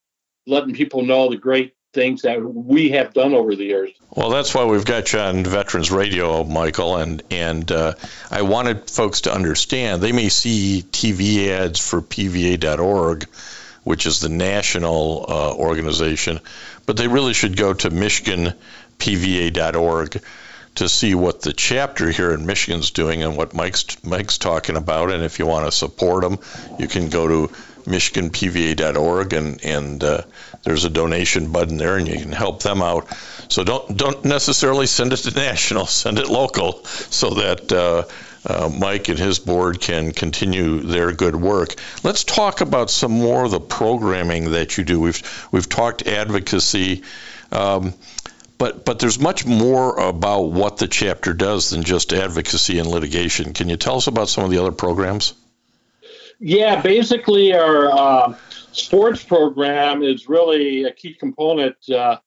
letting 0.46 0.74
people 0.74 1.02
know 1.02 1.30
the 1.30 1.36
great 1.36 1.74
things 1.92 2.22
that 2.22 2.42
we 2.42 2.90
have 2.90 3.12
done 3.12 3.34
over 3.34 3.54
the 3.54 3.64
years. 3.64 3.90
Well, 4.10 4.30
that's 4.30 4.54
why 4.54 4.64
we've 4.64 4.84
got 4.84 5.12
you 5.12 5.18
on 5.18 5.44
Veterans 5.44 5.90
Radio, 5.90 6.44
Michael, 6.44 6.96
and 6.96 7.22
and 7.30 7.70
uh, 7.70 7.94
I 8.30 8.42
wanted 8.42 8.90
folks 8.90 9.22
to 9.22 9.32
understand 9.32 10.02
they 10.02 10.12
may 10.12 10.28
see 10.28 10.84
TV 10.90 11.48
ads 11.48 11.78
for 11.78 12.00
PVA.org, 12.00 13.28
which 13.84 14.06
is 14.06 14.20
the 14.20 14.28
national 14.28 15.26
uh, 15.28 15.52
organization, 15.54 16.40
but 16.86 16.96
they 16.96 17.08
really 17.08 17.34
should 17.34 17.56
go 17.56 17.74
to 17.74 17.90
MichiganPVA.org 17.90 20.22
to 20.74 20.88
see 20.88 21.14
what 21.14 21.42
the 21.42 21.52
chapter 21.52 22.10
here 22.10 22.32
in 22.32 22.46
Michigan's 22.46 22.92
doing 22.92 23.22
and 23.22 23.36
what 23.36 23.54
Mike's 23.54 24.02
Mike's 24.04 24.38
talking 24.38 24.76
about. 24.76 25.10
And 25.10 25.22
if 25.22 25.38
you 25.38 25.46
want 25.46 25.66
to 25.66 25.72
support 25.72 26.22
them, 26.22 26.38
you 26.78 26.88
can 26.88 27.10
go 27.10 27.28
to 27.28 27.48
michiganpva.org, 27.84 29.32
and 29.32 29.64
and 29.64 30.02
uh, 30.02 30.22
there's 30.62 30.84
a 30.84 30.90
donation 30.90 31.52
button 31.52 31.76
there, 31.76 31.96
and 31.96 32.08
you 32.08 32.18
can 32.18 32.32
help 32.32 32.62
them 32.62 32.80
out. 32.80 33.08
So 33.48 33.64
don't 33.64 33.96
don't 33.96 34.24
necessarily 34.24 34.86
send 34.86 35.12
it 35.12 35.18
to 35.18 35.34
national, 35.34 35.86
send 35.86 36.18
it 36.18 36.28
local, 36.28 36.84
so 36.84 37.34
that. 37.34 37.72
Uh, 37.72 38.04
uh, 38.44 38.68
Mike 38.68 39.08
and 39.08 39.18
his 39.18 39.38
board 39.38 39.80
can 39.80 40.12
continue 40.12 40.80
their 40.80 41.12
good 41.12 41.36
work. 41.36 41.74
Let's 42.02 42.24
talk 42.24 42.60
about 42.60 42.90
some 42.90 43.12
more 43.12 43.44
of 43.44 43.50
the 43.50 43.60
programming 43.60 44.52
that 44.52 44.76
you 44.76 44.84
do. 44.84 45.00
We've 45.00 45.48
we've 45.52 45.68
talked 45.68 46.06
advocacy, 46.06 47.02
um, 47.52 47.94
but 48.58 48.84
but 48.84 48.98
there's 48.98 49.18
much 49.18 49.46
more 49.46 49.98
about 49.98 50.50
what 50.50 50.78
the 50.78 50.88
chapter 50.88 51.34
does 51.34 51.70
than 51.70 51.84
just 51.84 52.12
advocacy 52.12 52.78
and 52.78 52.88
litigation. 52.88 53.52
Can 53.52 53.68
you 53.68 53.76
tell 53.76 53.96
us 53.96 54.08
about 54.08 54.28
some 54.28 54.44
of 54.44 54.50
the 54.50 54.58
other 54.58 54.72
programs? 54.72 55.34
Yeah, 56.40 56.82
basically, 56.82 57.54
our 57.54 57.90
uh, 57.90 58.36
sports 58.72 59.22
program 59.22 60.02
is 60.02 60.28
really 60.28 60.82
a 60.82 60.92
key 60.92 61.14
component. 61.14 61.76
Uh, 61.88 62.18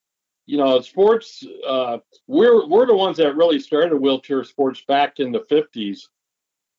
you 0.46 0.58
know, 0.58 0.80
sports. 0.82 1.46
Uh, 1.68 1.98
we're 2.28 2.68
we're 2.68 2.86
the 2.86 2.96
ones 2.96 3.18
that 3.18 3.36
really 3.36 3.60
started 3.60 3.96
wheelchair 3.96 4.44
sports 4.44 4.82
back 4.88 5.20
in 5.20 5.32
the 5.32 5.42
'50s, 5.42 6.08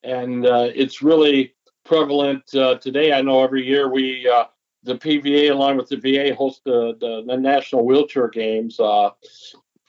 and 0.02 0.46
uh, 0.46 0.68
it's 0.74 1.02
really 1.02 1.54
prevalent 1.84 2.42
uh, 2.54 2.76
today. 2.76 3.12
I 3.12 3.22
know 3.22 3.42
every 3.42 3.66
year 3.66 3.90
we 3.90 4.28
uh, 4.28 4.44
the 4.84 4.94
PVA 4.94 5.50
along 5.50 5.76
with 5.76 5.88
the 5.88 5.96
VA 5.96 6.34
host 6.34 6.62
the, 6.64 6.96
the, 7.00 7.24
the 7.26 7.36
national 7.36 7.84
wheelchair 7.84 8.28
games, 8.28 8.78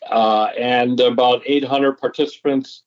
and 0.09 0.99
about 0.99 1.43
800 1.45 1.97
participants. 1.99 2.83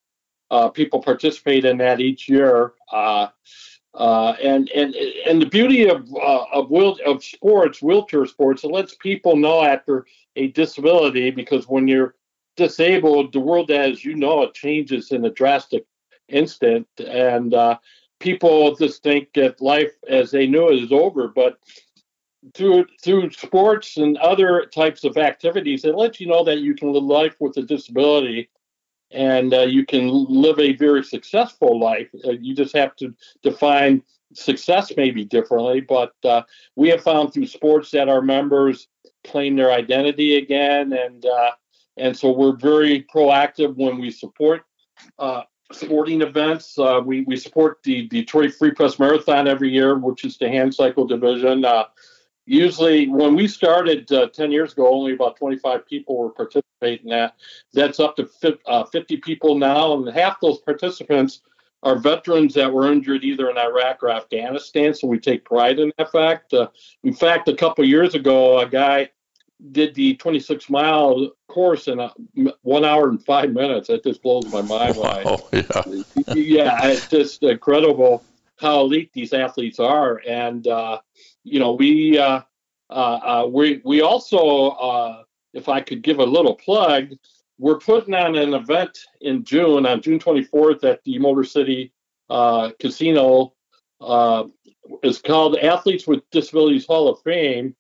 people 0.75 1.01
participate 1.01 1.65
in 1.65 1.79
that 1.79 2.01
each 2.01 2.29
year. 2.29 2.73
Uh, 3.95 4.35
and 4.43 4.71
and 4.71 4.95
and 4.95 5.43
the 5.43 5.47
beauty 5.47 5.89
of 5.89 6.09
uh, 6.15 6.45
of 6.53 6.71
wheel, 6.71 6.97
of 7.05 7.25
sports, 7.25 7.83
wheelchair 7.83 8.25
sports, 8.25 8.63
it 8.63 8.71
lets 8.71 8.95
people 8.95 9.35
know 9.35 9.65
after 9.65 10.07
a 10.37 10.49
disability 10.49 11.31
because 11.31 11.67
when 11.67 11.89
you're 11.89 12.15
disabled, 12.57 13.33
the 13.33 13.41
world 13.41 13.71
as 13.71 14.05
you 14.05 14.15
know 14.15 14.43
it 14.43 14.55
changes 14.55 15.11
in 15.11 15.25
a 15.25 15.31
drastic 15.31 15.85
instant, 16.29 16.87
and 17.05 17.53
uh, 17.53 17.77
people 18.21 18.77
just 18.77 19.03
think 19.03 19.29
that 19.35 19.61
life 19.61 19.93
as 20.09 20.31
they 20.31 20.47
knew 20.47 20.71
it 20.71 20.85
is 20.85 20.93
over. 20.93 21.27
But 21.27 21.59
through 22.55 22.87
through 23.03 23.31
sports 23.33 23.97
and 23.97 24.17
other 24.19 24.67
types 24.67 25.03
of 25.03 25.17
activities, 25.17 25.85
it 25.85 25.97
lets 25.97 26.21
you 26.21 26.29
know 26.29 26.45
that 26.45 26.61
you 26.61 26.75
can 26.75 26.93
live 26.93 27.03
life 27.03 27.35
with 27.41 27.57
a 27.57 27.63
disability 27.63 28.51
and 29.13 29.53
uh, 29.55 29.63
you 29.63 29.85
can 29.85 30.09
live 30.09 30.59
a 30.59 30.75
very 30.77 31.03
successful 31.03 31.79
life. 31.79 32.09
Uh, 32.25 32.33
you 32.33 32.55
just 32.55 32.77
have 32.77 32.95
to 32.97 33.15
define 33.43 34.03
success 34.33 34.93
maybe 34.97 35.25
differently, 35.25 35.81
but 35.81 36.13
uh, 36.25 36.43
we 36.77 36.89
have 36.89 37.03
found 37.03 37.33
through 37.33 37.47
sports 37.47 37.91
that 37.91 38.09
our 38.09 38.23
members 38.23 38.89
claim 39.25 39.57
their 39.57 39.73
identity 39.73 40.37
again 40.37 40.93
and 40.93 41.27
uh, 41.27 41.51
and 41.97 42.17
so 42.17 42.31
we're 42.31 42.57
very 42.57 43.05
proactive 43.15 43.77
when 43.77 43.99
we 43.99 44.11
support 44.11 44.63
uh, 45.19 45.43
sporting 45.73 46.23
events. 46.23 46.79
Uh, 46.79 47.01
we 47.05 47.23
we 47.23 47.37
support 47.37 47.83
the 47.83 48.07
Detroit 48.07 48.55
Free 48.55 48.71
Press 48.71 48.99
Marathon 48.99 49.49
every 49.49 49.71
year, 49.71 49.99
which 49.99 50.25
is 50.25 50.39
the 50.39 50.49
hand 50.49 50.75
cycle 50.75 51.07
division. 51.07 51.65
Usually, 52.47 53.07
when 53.07 53.37
we 53.37 53.47
started 53.47 54.11
uh, 54.11 54.29
10 54.29 54.51
years 54.51 54.73
ago, 54.73 54.93
only 54.93 55.13
about 55.13 55.37
25 55.37 55.87
people 55.87 56.17
were 56.17 56.31
participating 56.31 56.70
in 56.83 57.09
that. 57.11 57.35
That's 57.73 58.01
up 58.01 58.17
to 58.17 58.27
50, 58.27 58.63
uh, 58.67 58.85
50 58.85 59.19
people 59.19 59.57
now, 59.57 59.95
and 59.95 60.09
half 60.09 60.41
those 60.41 60.59
participants 60.59 61.41
are 61.83 61.99
veterans 61.99 62.55
that 62.55 62.73
were 62.73 62.93
injured 62.93 63.25
either 63.25 63.49
in 63.51 63.57
Iraq 63.57 64.03
or 64.03 64.11
Afghanistan. 64.11 64.95
So 64.95 65.07
we 65.07 65.19
take 65.19 65.45
pride 65.45 65.79
in 65.79 65.93
that 65.97 66.13
fact. 66.13 66.53
Uh, 66.53 66.69
in 67.05 67.15
fact, 67.15 67.49
a 67.49 67.55
couple 67.55 67.85
years 67.85 68.15
ago, 68.15 68.59
a 68.59 68.69
guy 68.69 69.11
did 69.73 69.95
the 69.95 70.15
26 70.17 70.69
mile 70.71 71.31
course 71.49 71.89
in 71.89 72.01
a, 72.01 72.13
one 72.63 72.85
hour 72.85 73.09
and 73.09 73.25
five 73.25 73.53
minutes. 73.53 73.89
That 73.89 74.05
just 74.05 74.23
blows 74.23 74.47
my 74.53 74.63
mind. 74.63 74.97
Wow, 74.97 75.49
yeah. 75.53 75.83
yeah, 76.35 76.87
it's 76.87 77.09
just 77.09 77.43
incredible 77.43 78.25
how 78.57 78.81
elite 78.81 79.11
these 79.13 79.33
athletes 79.33 79.81
are. 79.81 80.21
And, 80.29 80.67
uh, 80.67 81.01
you 81.45 81.61
know, 81.61 81.73
we, 81.73 82.19
uh, 82.19 82.43
uh, 82.91 82.93
uh 82.93 83.47
we, 83.51 83.81
we 83.85 84.03
also, 84.03 84.69
uh, 84.71 85.23
if 85.55 85.69
I 85.69 85.81
could 85.81 86.03
give 86.03 86.19
a 86.19 86.25
little 86.25 86.55
plug, 86.55 87.11
we're 87.59 87.79
putting 87.79 88.15
on 88.15 88.37
an 88.37 88.55
event 88.55 88.99
in 89.21 89.45
June, 89.45 89.87
on 89.87 90.01
June 90.01 90.19
24th 90.19 90.85
at 90.85 91.03
the 91.05 91.19
Motor 91.19 91.45
City 91.45 91.93
uh, 92.29 92.71
Casino. 92.79 93.55
it's 95.03 95.21
called 95.21 95.57
Athletes 95.59 96.07
with 96.07 96.29
Disabilities 96.31 96.87
Hall 96.87 97.09
of 97.09 97.21
Fame 97.23 97.75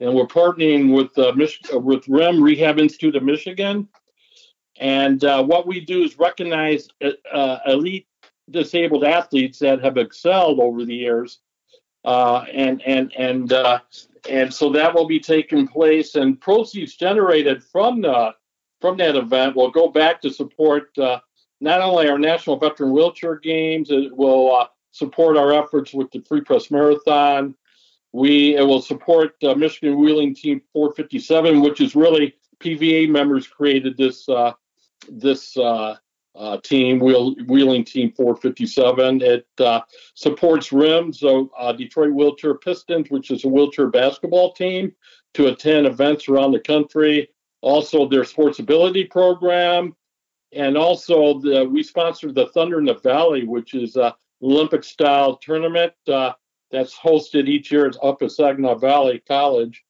and 0.00 0.14
we're 0.14 0.26
partnering 0.26 0.94
with 0.94 1.16
uh, 1.18 1.32
Mich- 1.32 1.62
uh, 1.72 1.78
with 1.78 2.06
RIM 2.08 2.42
Rehab 2.42 2.78
Institute 2.78 3.16
of 3.16 3.22
Michigan. 3.22 3.88
And 4.78 5.24
uh, 5.24 5.42
what 5.42 5.66
we 5.66 5.80
do 5.80 6.02
is 6.02 6.18
recognize 6.18 6.88
uh, 7.02 7.10
uh 7.32 7.58
elite 7.66 8.06
disabled 8.50 9.04
athletes 9.04 9.58
that 9.60 9.82
have 9.82 9.96
excelled 9.96 10.60
over 10.60 10.84
the 10.84 10.94
years, 10.94 11.40
uh, 12.06 12.44
and 12.52 12.80
and 12.86 13.12
and 13.16 13.52
and 14.30 14.52
so 14.52 14.70
that 14.72 14.94
will 14.94 15.06
be 15.06 15.20
taking 15.20 15.68
place. 15.68 16.14
And 16.14 16.40
proceeds 16.40 16.96
generated 16.96 17.62
from 17.62 18.00
the 18.00 18.34
from 18.80 18.96
that 18.96 19.16
event 19.16 19.56
will 19.56 19.70
go 19.70 19.88
back 19.88 20.22
to 20.22 20.30
support 20.30 20.96
not 20.96 21.80
only 21.80 22.08
our 22.08 22.18
National 22.18 22.58
Veteran 22.58 22.92
Wheelchair 22.92 23.36
Games, 23.36 23.90
it 23.90 24.16
will 24.16 24.68
support 24.92 25.36
our 25.36 25.52
efforts 25.52 25.92
with 25.92 26.10
the 26.10 26.20
Free 26.20 26.40
Press 26.40 26.70
Marathon, 26.70 27.54
we 28.16 28.56
it 28.56 28.62
will 28.62 28.80
support 28.80 29.34
uh, 29.44 29.54
Michigan 29.54 29.98
Wheeling 30.00 30.34
Team 30.34 30.62
457, 30.72 31.60
which 31.60 31.82
is 31.82 31.94
really 31.94 32.34
PVA 32.60 33.10
members 33.10 33.46
created 33.46 33.96
this 33.98 34.26
uh, 34.28 34.52
this 35.06 35.54
uh, 36.36 36.46
uh, 36.46 36.60
team, 36.60 36.98
Wheel, 36.98 37.34
Wheeling 37.46 37.84
Team 37.84 38.12
457. 38.12 39.22
It 39.22 39.46
uh, 39.58 39.80
supports 40.14 40.72
RIMS, 40.72 41.20
so 41.20 41.50
uh, 41.58 41.72
Detroit 41.72 42.12
Wheelchair 42.12 42.54
Pistons, 42.54 43.10
which 43.10 43.30
is 43.30 43.44
a 43.44 43.48
wheelchair 43.48 43.88
basketball 43.88 44.52
team, 44.52 44.92
to 45.34 45.48
attend 45.48 45.86
events 45.86 46.28
around 46.28 46.52
the 46.52 46.60
country. 46.60 47.28
Also, 47.62 48.08
their 48.08 48.24
sports 48.24 48.58
ability 48.58 49.04
program, 49.04 49.94
and 50.52 50.76
also 50.76 51.40
the, 51.40 51.64
we 51.64 51.82
sponsor 51.82 52.30
the 52.32 52.46
Thunder 52.48 52.78
in 52.78 52.84
the 52.84 52.94
Valley, 52.94 53.44
which 53.44 53.74
is 53.74 53.96
a 53.96 54.14
Olympic 54.42 54.84
style 54.84 55.36
tournament 55.36 55.92
that's 56.06 56.96
hosted 56.96 57.48
each 57.48 57.72
year 57.72 57.86
at 57.86 57.96
Upper 58.02 58.28
Saginaw 58.28 58.76
Valley 58.76 59.22
College, 59.26 59.84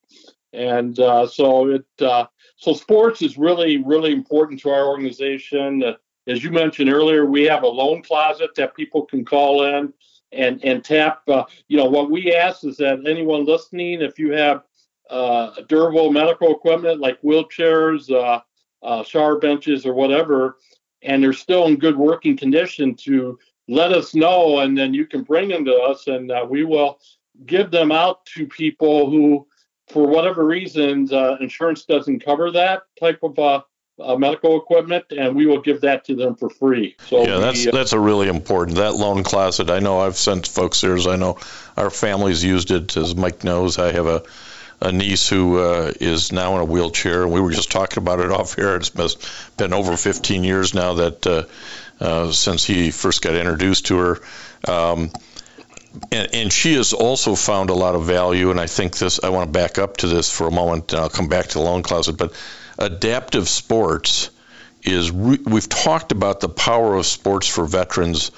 and 0.53 0.99
uh, 1.01 1.27
so 1.27 1.69
it 1.71 1.87
uh, 2.01 2.27
so 2.57 2.73
sports 2.73 3.23
is 3.23 3.37
really 3.37 3.83
really 3.83 4.13
important 4.13 4.61
to 4.61 4.71
our 4.71 4.87
organization. 4.87 5.83
Uh, 6.27 6.33
as 6.33 6.43
you 6.45 6.51
mentioned 6.51 6.91
earlier, 6.91 7.27
we 7.27 7.45
have 7.45 7.63
a 7.63 7.69
loan 7.69 8.03
closet 8.03 8.55
that 8.57 8.75
people 8.75 9.05
can 9.05 9.25
call 9.25 9.65
in 9.65 9.93
and 10.33 10.65
and 10.65 10.85
tap. 10.85 11.23
Uh, 11.29 11.45
you 11.69 11.77
know 11.77 11.87
what 11.87 12.11
we 12.11 12.35
ask 12.35 12.65
is 12.65 12.77
that 12.77 13.07
anyone 13.07 13.45
listening, 13.45 14.03
if 14.03 14.19
you 14.19 14.33
have 14.33 14.63
uh, 15.11 15.51
durable 15.69 16.11
medical 16.11 16.53
equipment 16.53 17.01
like 17.01 17.21
wheelchairs, 17.23 18.11
uh, 18.83 19.03
shower 19.05 19.39
benches, 19.39 19.87
or 19.87 19.95
whatever, 19.95 20.59
and 21.03 21.23
they're 21.23 21.33
still 21.33 21.67
in 21.67 21.77
good 21.77 21.97
working 21.97 22.37
condition, 22.37 22.95
to 22.95 23.39
let 23.69 23.93
us 23.93 24.15
know, 24.15 24.61
and 24.61 24.77
then 24.77 24.95
you 24.95 25.07
can 25.07 25.23
bring 25.23 25.49
them 25.49 25.65
to 25.65 25.75
us, 25.75 26.07
and 26.07 26.31
uh, 26.31 26.45
we 26.49 26.65
will 26.65 26.99
give 27.47 27.71
them 27.71 27.93
out 27.93 28.25
to 28.27 28.47
people 28.47 29.11
who, 29.11 29.47
for 29.89 30.07
whatever 30.07 30.45
reasons, 30.45 31.13
uh, 31.13 31.37
insurance 31.41 31.85
doesn't 31.85 32.25
cover 32.25 32.51
that 32.51 32.83
type 32.99 33.19
of 33.23 33.65
uh, 33.99 34.17
medical 34.17 34.57
equipment, 34.59 35.07
and 35.17 35.35
we 35.35 35.47
will 35.47 35.61
give 35.61 35.81
that 35.83 36.05
to 36.07 36.15
them 36.15 36.35
for 36.35 36.51
free. 36.51 36.97
So 37.07 37.27
yeah, 37.27 37.39
that's 37.39 37.67
uh, 37.67 37.71
that's 37.71 37.93
a 37.93 38.01
really 38.01 38.29
important 38.29 38.77
that 38.79 38.95
loan 38.95 39.23
closet. 39.23 39.71
I 39.71 39.79
know 39.79 40.01
I've 40.01 40.17
sent 40.17 40.47
folks 40.47 40.81
theirs. 40.81 41.07
I 41.07 41.17
know 41.17 41.39
our 41.77 41.91
family's 41.91 42.45
used 42.45 42.71
it. 42.71 42.97
As 42.97 43.15
Mike 43.15 43.45
knows, 43.45 43.79
I 43.79 43.93
have 43.93 44.07
a 44.07 44.23
a 44.81 44.93
niece 44.93 45.29
who 45.29 45.59
uh, 45.59 45.93
is 46.01 46.33
now 46.33 46.57
in 46.57 46.61
a 46.61 46.65
wheelchair, 46.65 47.23
and 47.23 47.33
we 47.33 47.41
were 47.41 47.53
just 47.53 47.71
talking 47.71 48.03
about 48.03 48.21
it 48.21 48.31
off 48.31 48.55
here. 48.55 48.77
It's 48.77 48.91
been 49.57 49.73
over 49.73 49.97
15 49.97 50.45
years 50.45 50.75
now 50.75 50.95
that 50.95 51.27
uh, 51.27 51.45
uh, 52.01 52.33
since 52.33 52.65
he 52.65 52.91
first 52.91 53.23
got 53.23 53.35
introduced 53.35 53.87
to 53.87 53.97
her. 53.99 54.21
Um, 54.69 55.11
and, 56.13 56.35
and, 56.35 56.53
she 56.53 56.75
has 56.75 56.93
also 56.93 57.35
found 57.35 57.71
a 57.71 57.75
lot 57.75 57.95
of 57.95 58.05
value, 58.05 58.51
and 58.51 58.61
I 58.61 58.67
think 58.67 58.99
this. 58.99 59.23
I 59.23 59.31
want 59.31 59.47
to 59.47 59.53
back 59.53 59.79
up 59.79 59.97
to 59.99 60.07
this 60.07 60.31
for 60.31 60.47
a 60.47 60.51
moment, 60.51 60.93
and 60.93 61.01
I'll 61.01 61.09
come 61.09 61.29
back 61.29 61.47
to 61.47 61.55
the 61.55 61.65
loan 61.65 61.83
closet. 61.83 62.19
But 62.19 62.35
adaptive 62.79 63.49
sports 63.49 64.31
is 64.83 65.11
re- 65.11 65.41
we've 65.45 65.69
talked 65.69 66.13
about 66.13 66.41
the 66.41 66.49
power 66.49 66.95
of 66.95 67.07
sports 67.07 67.47
for 67.49 67.65
veterans 67.65 68.31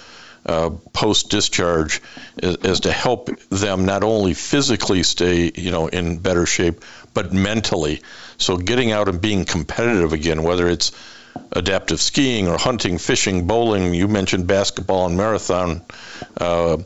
uh, 0.47 0.71
post 0.93 1.31
discharge 1.31 2.01
as, 2.43 2.57
as, 2.57 2.81
to 2.81 2.93
help 2.93 3.29
them 3.51 3.85
not 3.85 4.03
only 4.03 4.33
physically 4.33 5.03
stay 5.03 5.51
you 5.55 5.71
know 5.71 5.89
in 5.89 6.19
better 6.19 6.47
shape, 6.47 6.85
but 7.13 7.33
mentally. 7.33 8.01
So 8.39 8.57
getting 8.57 8.93
out 8.93 9.09
and 9.09 9.21
being 9.21 9.45
competitive 9.45 10.13
again, 10.13 10.43
whether 10.43 10.67
it's 10.69 10.93
adaptive 11.53 12.01
skiing 12.01 12.49
or 12.49 12.59
hunting, 12.59 12.99
fishing, 12.99 13.47
bowling. 13.47 13.95
You 13.95 14.09
mentioned 14.09 14.47
basketball 14.47 15.07
and 15.07 15.17
marathon. 15.17 15.83
Uh, 16.37 16.79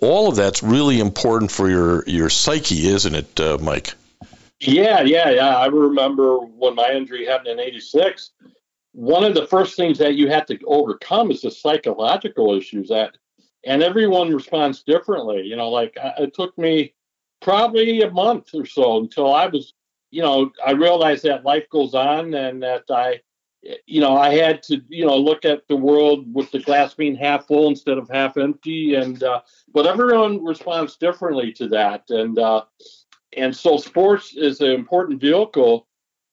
all 0.00 0.28
of 0.28 0.36
that's 0.36 0.62
really 0.62 1.00
important 1.00 1.50
for 1.50 1.68
your 1.68 2.04
your 2.06 2.28
psyche, 2.28 2.86
isn't 2.86 3.14
it, 3.14 3.40
uh, 3.40 3.58
Mike? 3.60 3.94
Yeah, 4.60 5.02
yeah, 5.02 5.30
yeah. 5.30 5.56
I 5.56 5.66
remember 5.66 6.38
when 6.38 6.74
my 6.74 6.90
injury 6.92 7.26
happened 7.26 7.48
in 7.48 7.60
'86. 7.60 8.32
One 8.92 9.24
of 9.24 9.34
the 9.34 9.46
first 9.46 9.76
things 9.76 9.98
that 9.98 10.14
you 10.14 10.28
have 10.30 10.46
to 10.46 10.58
overcome 10.66 11.30
is 11.30 11.42
the 11.42 11.50
psychological 11.50 12.54
issues 12.54 12.88
that, 12.88 13.18
and 13.66 13.82
everyone 13.82 14.34
responds 14.34 14.82
differently. 14.82 15.42
You 15.42 15.56
know, 15.56 15.68
like 15.68 15.96
it 16.18 16.32
took 16.34 16.56
me 16.56 16.94
probably 17.42 18.00
a 18.00 18.10
month 18.10 18.54
or 18.54 18.64
so 18.64 18.98
until 18.98 19.34
I 19.34 19.46
was, 19.46 19.74
you 20.10 20.22
know, 20.22 20.50
I 20.66 20.70
realized 20.70 21.24
that 21.24 21.44
life 21.44 21.68
goes 21.70 21.94
on 21.94 22.32
and 22.32 22.62
that 22.62 22.84
I 22.90 23.20
you 23.86 24.00
know, 24.00 24.16
I 24.16 24.34
had 24.34 24.62
to, 24.64 24.80
you 24.88 25.06
know, 25.06 25.16
look 25.16 25.44
at 25.44 25.66
the 25.68 25.76
world 25.76 26.32
with 26.32 26.50
the 26.50 26.60
glass 26.60 26.94
being 26.94 27.16
half 27.16 27.46
full 27.46 27.68
instead 27.68 27.98
of 27.98 28.08
half 28.08 28.36
empty, 28.36 28.94
and 28.94 29.22
uh, 29.22 29.40
but 29.72 29.86
everyone 29.86 30.44
responds 30.44 30.96
differently 30.96 31.52
to 31.52 31.68
that, 31.68 32.04
and 32.10 32.38
uh, 32.38 32.62
and 33.36 33.54
so 33.54 33.76
sports 33.76 34.34
is 34.36 34.60
an 34.60 34.70
important 34.70 35.20
vehicle 35.20 35.86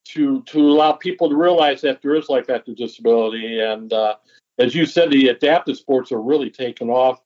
to 0.06 0.42
to 0.44 0.60
allow 0.60 0.94
people 0.94 1.30
to 1.30 1.36
realize 1.36 1.82
that 1.82 2.02
there 2.02 2.16
is 2.16 2.30
life 2.30 2.50
after 2.50 2.74
disability, 2.74 3.60
and 3.60 3.92
uh, 3.94 4.16
as 4.58 4.76
you 4.76 4.86
said, 4.86 5.12
the 5.12 5.30
adaptive 5.30 5.78
sports 5.78 6.12
are 6.12 6.22
really 6.22 6.50
taken 6.50 6.89
off, 6.89 7.22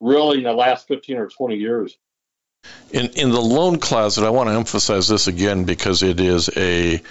really 0.00 0.38
in 0.38 0.44
the 0.44 0.52
last 0.52 0.88
fifteen 0.88 1.16
or 1.16 1.28
twenty 1.28 1.56
years. 1.56 1.96
In 2.90 3.06
in 3.10 3.30
the 3.30 3.40
loan 3.40 3.78
closet, 3.78 4.24
I 4.24 4.30
want 4.30 4.48
to 4.48 4.54
emphasize 4.54 5.08
this 5.08 5.26
again 5.26 5.64
because 5.64 6.02
it 6.02 6.20
is 6.20 6.50
a 6.56 7.02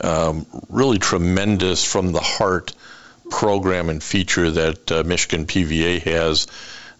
um, 0.00 0.46
really 0.68 0.98
tremendous 0.98 1.84
from 1.84 2.12
the 2.12 2.20
heart 2.20 2.72
program 3.30 3.88
and 3.88 4.02
feature 4.02 4.50
that 4.50 4.92
uh, 4.92 5.02
Michigan 5.04 5.46
PVA 5.46 6.02
has, 6.02 6.46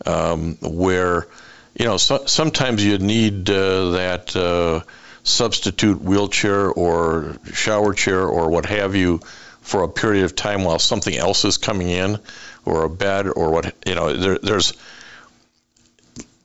um, 0.07 0.57
where 0.61 1.27
you 1.75 1.87
know 1.87 1.97
so, 1.97 2.27
sometimes 2.27 2.85
you 2.85 2.99
need 2.99 3.49
uh, 3.51 3.91
that 3.91 4.37
uh, 4.37 4.81
substitute 5.23 6.01
wheelchair 6.01 6.69
or 6.69 7.37
shower 7.53 7.95
chair 7.95 8.21
or 8.27 8.51
what 8.51 8.67
have 8.67 8.95
you 8.95 9.21
for 9.61 9.83
a 9.83 9.89
period 9.89 10.25
of 10.25 10.37
time 10.37 10.65
while 10.65 10.79
something 10.79 11.17
else 11.17 11.45
is 11.45 11.57
coming 11.57 11.89
in 11.89 12.19
or 12.65 12.85
a 12.85 12.91
bed 12.91 13.27
or 13.29 13.51
what 13.51 13.75
you 13.87 13.95
know 13.95 14.15
there, 14.15 14.39
there's 14.39 14.75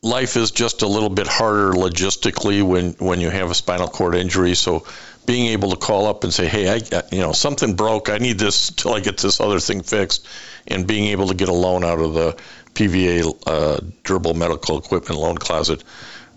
life 0.01 0.37
is 0.37 0.51
just 0.51 0.81
a 0.81 0.87
little 0.87 1.09
bit 1.09 1.27
harder 1.27 1.73
logistically 1.73 2.63
when 2.63 2.91
when 2.93 3.19
you 3.19 3.29
have 3.29 3.51
a 3.51 3.55
spinal 3.55 3.89
cord 3.89 4.15
injury 4.15 4.55
so 4.55 4.85
being 5.29 5.47
able 5.49 5.69
to 5.69 5.75
call 5.77 6.07
up 6.07 6.23
and 6.23 6.33
say, 6.33 6.47
"Hey, 6.47 6.67
I, 6.67 7.03
you 7.11 7.19
know, 7.19 7.33
something 7.33 7.75
broke. 7.75 8.09
I 8.09 8.17
need 8.17 8.39
this 8.39 8.71
till 8.71 8.95
I 8.95 8.99
get 8.99 9.19
this 9.19 9.39
other 9.39 9.59
thing 9.59 9.83
fixed," 9.83 10.27
and 10.65 10.87
being 10.87 11.09
able 11.09 11.27
to 11.27 11.35
get 11.35 11.49
a 11.49 11.53
loan 11.53 11.83
out 11.83 11.99
of 11.99 12.15
the 12.15 12.35
PVA 12.73 13.43
uh, 13.45 13.79
durable 14.03 14.33
medical 14.33 14.77
equipment 14.77 15.19
loan 15.19 15.37
closet 15.37 15.83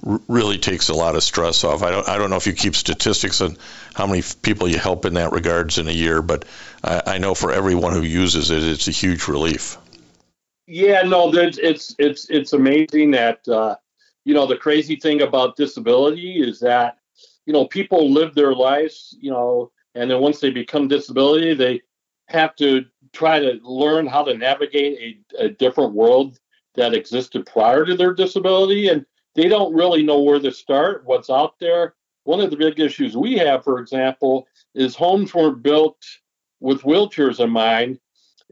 r- 0.07 0.21
really 0.29 0.59
takes 0.59 0.89
a 0.89 0.95
lot 0.95 1.15
of 1.15 1.23
stress 1.23 1.65
off. 1.65 1.83
I 1.83 1.91
don't 1.91 2.09
I 2.09 2.19
don't 2.19 2.31
know 2.31 2.37
if 2.37 2.47
you 2.47 2.53
keep 2.53 2.75
statistics 2.75 3.41
on 3.41 3.57
how 3.95 4.07
many 4.07 4.23
people 4.43 4.69
you 4.69 4.79
help 4.79 5.05
in 5.05 5.15
that 5.15 5.33
regards 5.33 5.79
in 5.79 5.89
a 5.89 5.93
year, 5.93 6.23
but 6.23 6.45
I, 6.83 7.03
I 7.07 7.19
know 7.19 7.35
for 7.35 7.53
everyone 7.53 7.93
who 7.93 8.03
uses 8.03 8.51
it, 8.51 8.63
it's 8.63 8.89
a 8.89 8.93
huge 8.93 9.29
relief. 9.29 9.79
Yeah, 10.67 11.03
no, 11.03 11.33
it's 11.35 11.95
it's 11.99 12.31
it's 12.31 12.53
amazing 12.53 13.11
that 13.13 13.47
uh, 13.49 13.77
you 14.25 14.35
know 14.35 14.47
the 14.47 14.57
crazy 14.57 14.97
thing 14.97 15.23
about 15.23 15.57
disability 15.57 16.41
is 16.41 16.61
that 16.61 16.99
you 17.47 17.53
know 17.53 17.67
people 17.67 18.11
live 18.11 18.35
their 18.35 18.55
lives, 18.55 19.17
you 19.21 19.31
know, 19.31 19.71
and 19.95 20.11
then 20.11 20.21
once 20.21 20.41
they 20.41 20.51
become 20.51 20.89
disability, 20.89 21.55
they 21.55 21.83
have 22.29 22.55
to 22.57 22.85
try 23.13 23.39
to 23.39 23.59
learn 23.63 24.07
how 24.07 24.23
to 24.25 24.37
navigate 24.37 25.23
a, 25.39 25.45
a 25.45 25.49
different 25.49 25.93
world 25.93 26.39
that 26.75 26.95
existed 26.95 27.47
prior 27.47 27.85
to 27.85 27.97
their 27.97 28.15
disability, 28.15 28.89
and 28.89 29.05
they 29.35 29.49
don't 29.49 29.75
really 29.75 30.03
know 30.03 30.21
where 30.21 30.41
to 30.41 30.51
start, 30.51 31.05
what's 31.05 31.31
out 31.31 31.59
there. 31.59 31.95
One 32.25 32.41
of 32.41 32.51
the 32.51 32.57
big 32.57 32.79
issues 32.81 33.17
we 33.17 33.35
have, 33.39 33.65
for 33.65 33.79
example, 33.81 34.47
is 34.75 34.95
homes 34.95 35.35
weren't 35.35 35.63
built 35.63 35.97
with 36.61 36.83
wheelchairs 36.83 37.41
in 37.41 37.51
mind, 37.51 37.99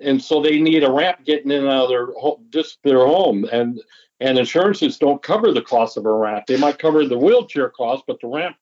and 0.00 0.20
so 0.20 0.42
they 0.42 0.60
need 0.60 0.82
a 0.82 0.90
ramp 0.90 1.24
getting 1.24 1.50
in 1.50 1.60
and 1.60 1.68
out 1.68 1.84
of 1.84 1.88
their 1.90 2.06
home, 2.12 2.46
just 2.50 2.78
their 2.82 3.06
home, 3.06 3.44
and 3.52 3.80
and 4.22 4.38
insurances 4.38 4.98
don't 4.98 5.22
cover 5.22 5.50
the 5.50 5.62
cost 5.62 5.96
of 5.96 6.04
a 6.04 6.12
ramp. 6.12 6.44
They 6.46 6.58
might 6.58 6.78
cover 6.78 7.06
the 7.06 7.16
wheelchair 7.16 7.70
cost, 7.70 8.04
but 8.06 8.20
the 8.20 8.28
ramp, 8.28 8.56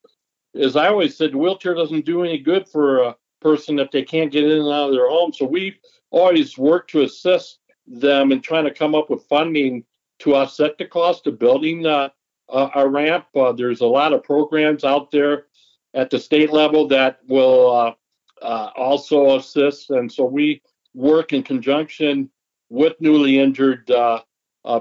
as 0.55 0.77
I 0.77 0.87
always 0.87 1.17
said, 1.17 1.33
the 1.33 1.39
wheelchair 1.39 1.75
doesn't 1.75 2.05
do 2.05 2.23
any 2.23 2.39
good 2.39 2.69
for 2.69 3.03
a 3.03 3.17
person 3.41 3.79
if 3.79 3.91
they 3.91 4.03
can't 4.03 4.33
get 4.33 4.45
in 4.45 4.51
and 4.51 4.73
out 4.73 4.89
of 4.89 4.93
their 4.93 5.09
home. 5.09 5.33
So 5.33 5.45
we 5.45 5.79
always 6.11 6.57
work 6.59 6.89
to 6.89 7.03
assist 7.03 7.59
them 7.87 8.33
in 8.33 8.41
trying 8.41 8.65
to 8.65 8.71
come 8.71 8.95
up 8.95 9.11
with 9.11 9.23
funding 9.25 9.85
to 10.21 10.35
offset 10.35 10.77
the 10.79 10.85
cost 10.85 11.27
of 11.27 11.39
building 11.39 11.87
uh, 11.87 12.09
a, 12.49 12.71
a, 12.77 12.89
ramp. 12.89 13.27
Uh, 13.35 13.53
there's 13.53 13.81
a 13.81 13.87
lot 13.87 14.13
of 14.13 14.23
programs 14.23 14.85
out 14.85 15.11
there 15.11 15.47
at 15.95 16.11
the 16.11 16.19
state 16.19 16.53
level 16.53 16.87
that 16.89 17.21
will 17.29 17.71
uh, 17.71 17.95
uh 18.43 18.71
also 18.77 19.37
assist, 19.37 19.91
and 19.91 20.11
so 20.11 20.25
we 20.25 20.61
work 20.95 21.33
in 21.33 21.43
conjunction 21.43 22.31
with 22.69 22.95
newly 23.01 23.39
injured 23.39 23.91
uh, 23.91 24.21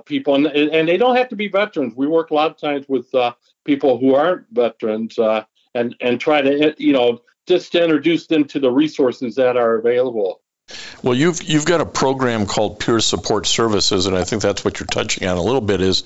people, 0.06 0.36
and, 0.36 0.48
and 0.48 0.88
they 0.88 0.98
don't 0.98 1.15
have 1.15 1.30
to 1.30 1.36
be 1.36 1.48
veterans. 1.48 1.93
We 1.96 2.08
work 2.08 2.32
a 2.32 2.34
lot 2.34 2.52
of 2.52 2.58
times 2.58 2.86
with 2.89 3.10
people 3.63 3.98
who 3.98 4.15
aren't 4.15 4.46
veterans, 4.52 5.17
and 5.76 5.96
and 6.02 6.20
try 6.20 6.41
to 6.41 6.76
you 6.78 6.93
know 6.93 7.22
just 7.48 7.72
to 7.72 7.84
introduce 7.84 8.28
them 8.28 8.46
to 8.46 8.60
the 8.60 8.72
resources 8.72 9.36
that 9.36 9.58
are 9.58 9.76
available. 9.76 10.42
Well, 11.02 11.16
you've 11.16 11.42
you've 11.44 11.66
got 11.66 11.80
a 11.80 11.86
program 11.86 12.46
called 12.46 12.80
Peer 12.80 13.00
Support 13.00 13.48
Services, 13.48 14.06
and 14.06 14.18
I 14.18 14.26
think 14.26 14.42
that's 14.42 14.66
what 14.66 14.80
you're 14.80 14.88
touching 14.88 15.28
on 15.28 15.38
a 15.38 15.42
little 15.42 15.62
bit. 15.62 15.80
Is, 15.80 16.04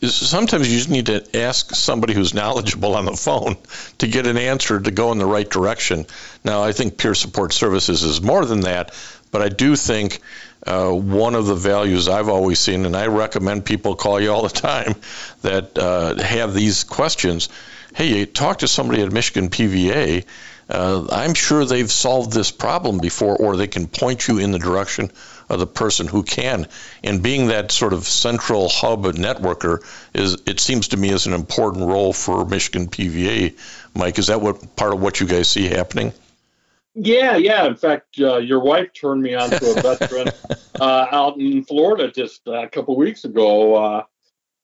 is 0.00 0.14
sometimes 0.14 0.70
you 0.70 0.78
just 0.78 0.88
need 0.88 1.06
to 1.06 1.38
ask 1.38 1.74
somebody 1.74 2.14
who's 2.14 2.32
knowledgeable 2.42 2.94
on 2.94 3.04
the 3.04 3.16
phone 3.16 3.58
to 3.98 4.06
get 4.06 4.26
an 4.26 4.38
answer 4.38 4.80
to 4.80 4.90
go 4.90 5.12
in 5.12 5.18
the 5.18 5.26
right 5.26 5.48
direction. 5.48 6.06
Now, 6.44 6.62
I 6.62 6.72
think 6.72 6.96
Peer 6.96 7.14
Support 7.14 7.52
Services 7.52 8.02
is 8.02 8.22
more 8.22 8.46
than 8.46 8.62
that, 8.62 8.94
but 9.30 9.42
I 9.42 9.50
do 9.50 9.76
think 9.76 10.20
uh, 10.66 10.90
one 10.90 11.34
of 11.34 11.46
the 11.46 11.54
values 11.54 12.08
I've 12.08 12.28
always 12.30 12.58
seen, 12.58 12.86
and 12.86 12.96
I 12.96 13.08
recommend 13.08 13.66
people 13.66 13.96
call 13.96 14.18
you 14.18 14.32
all 14.32 14.42
the 14.42 14.48
time 14.48 14.94
that 15.42 15.76
uh, 15.76 16.14
have 16.14 16.54
these 16.54 16.84
questions. 16.84 17.50
Hey, 17.94 18.24
talk 18.24 18.60
to 18.60 18.68
somebody 18.68 19.02
at 19.02 19.12
Michigan 19.12 19.50
PVA 19.50 20.24
uh, 20.70 21.06
I'm 21.10 21.34
sure 21.34 21.64
they've 21.64 21.90
solved 21.90 22.32
this 22.32 22.50
problem 22.50 22.98
before, 22.98 23.36
or 23.36 23.56
they 23.56 23.66
can 23.66 23.88
point 23.88 24.28
you 24.28 24.38
in 24.38 24.52
the 24.52 24.58
direction 24.58 25.10
of 25.48 25.58
the 25.58 25.66
person 25.66 26.06
who 26.06 26.22
can. 26.22 26.68
And 27.02 27.22
being 27.22 27.48
that 27.48 27.72
sort 27.72 27.92
of 27.92 28.06
central 28.06 28.68
hub 28.68 29.04
networker 29.04 29.82
is, 30.14 30.38
it 30.46 30.60
seems 30.60 30.88
to 30.88 30.96
me, 30.96 31.10
is 31.10 31.26
an 31.26 31.32
important 31.32 31.86
role 31.86 32.12
for 32.12 32.44
Michigan 32.44 32.88
PVA. 32.88 33.58
Mike, 33.94 34.18
is 34.18 34.28
that 34.28 34.40
what 34.40 34.76
part 34.76 34.92
of 34.94 35.02
what 35.02 35.20
you 35.20 35.26
guys 35.26 35.48
see 35.48 35.66
happening? 35.66 36.12
Yeah, 36.94 37.36
yeah. 37.36 37.66
In 37.66 37.76
fact, 37.76 38.20
uh, 38.20 38.38
your 38.38 38.60
wife 38.60 38.92
turned 38.92 39.22
me 39.22 39.34
on 39.34 39.50
to 39.50 39.70
a 39.76 39.82
veteran 39.82 40.28
uh, 40.80 41.06
out 41.10 41.38
in 41.38 41.64
Florida 41.64 42.10
just 42.10 42.42
a 42.46 42.68
couple 42.68 42.96
weeks 42.96 43.24
ago 43.24 43.74
uh, 43.74 44.04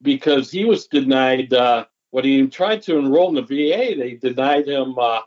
because 0.01 0.51
he 0.51 0.65
was 0.65 0.87
denied 0.87 1.53
uh, 1.53 1.85
when 2.11 2.23
he 2.25 2.47
tried 2.47 2.81
to 2.83 2.97
enroll 2.97 3.29
in 3.29 3.35
the 3.35 3.41
VA. 3.41 3.95
They 3.97 4.13
denied 4.21 4.67
him 4.67 4.97
uh, 4.99 5.21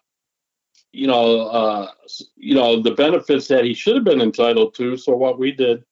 you 0.93 1.07
know, 1.07 1.47
uh, 1.49 1.91
you 2.37 2.55
know, 2.55 2.81
the 2.81 2.91
benefits 2.93 3.47
that 3.49 3.65
he 3.65 3.75
should 3.75 3.95
have 3.95 4.05
been 4.05 4.21
entitled 4.21 4.75
to. 4.75 4.97
So 4.97 5.15
what 5.15 5.39
we 5.39 5.53
did 5.53 5.85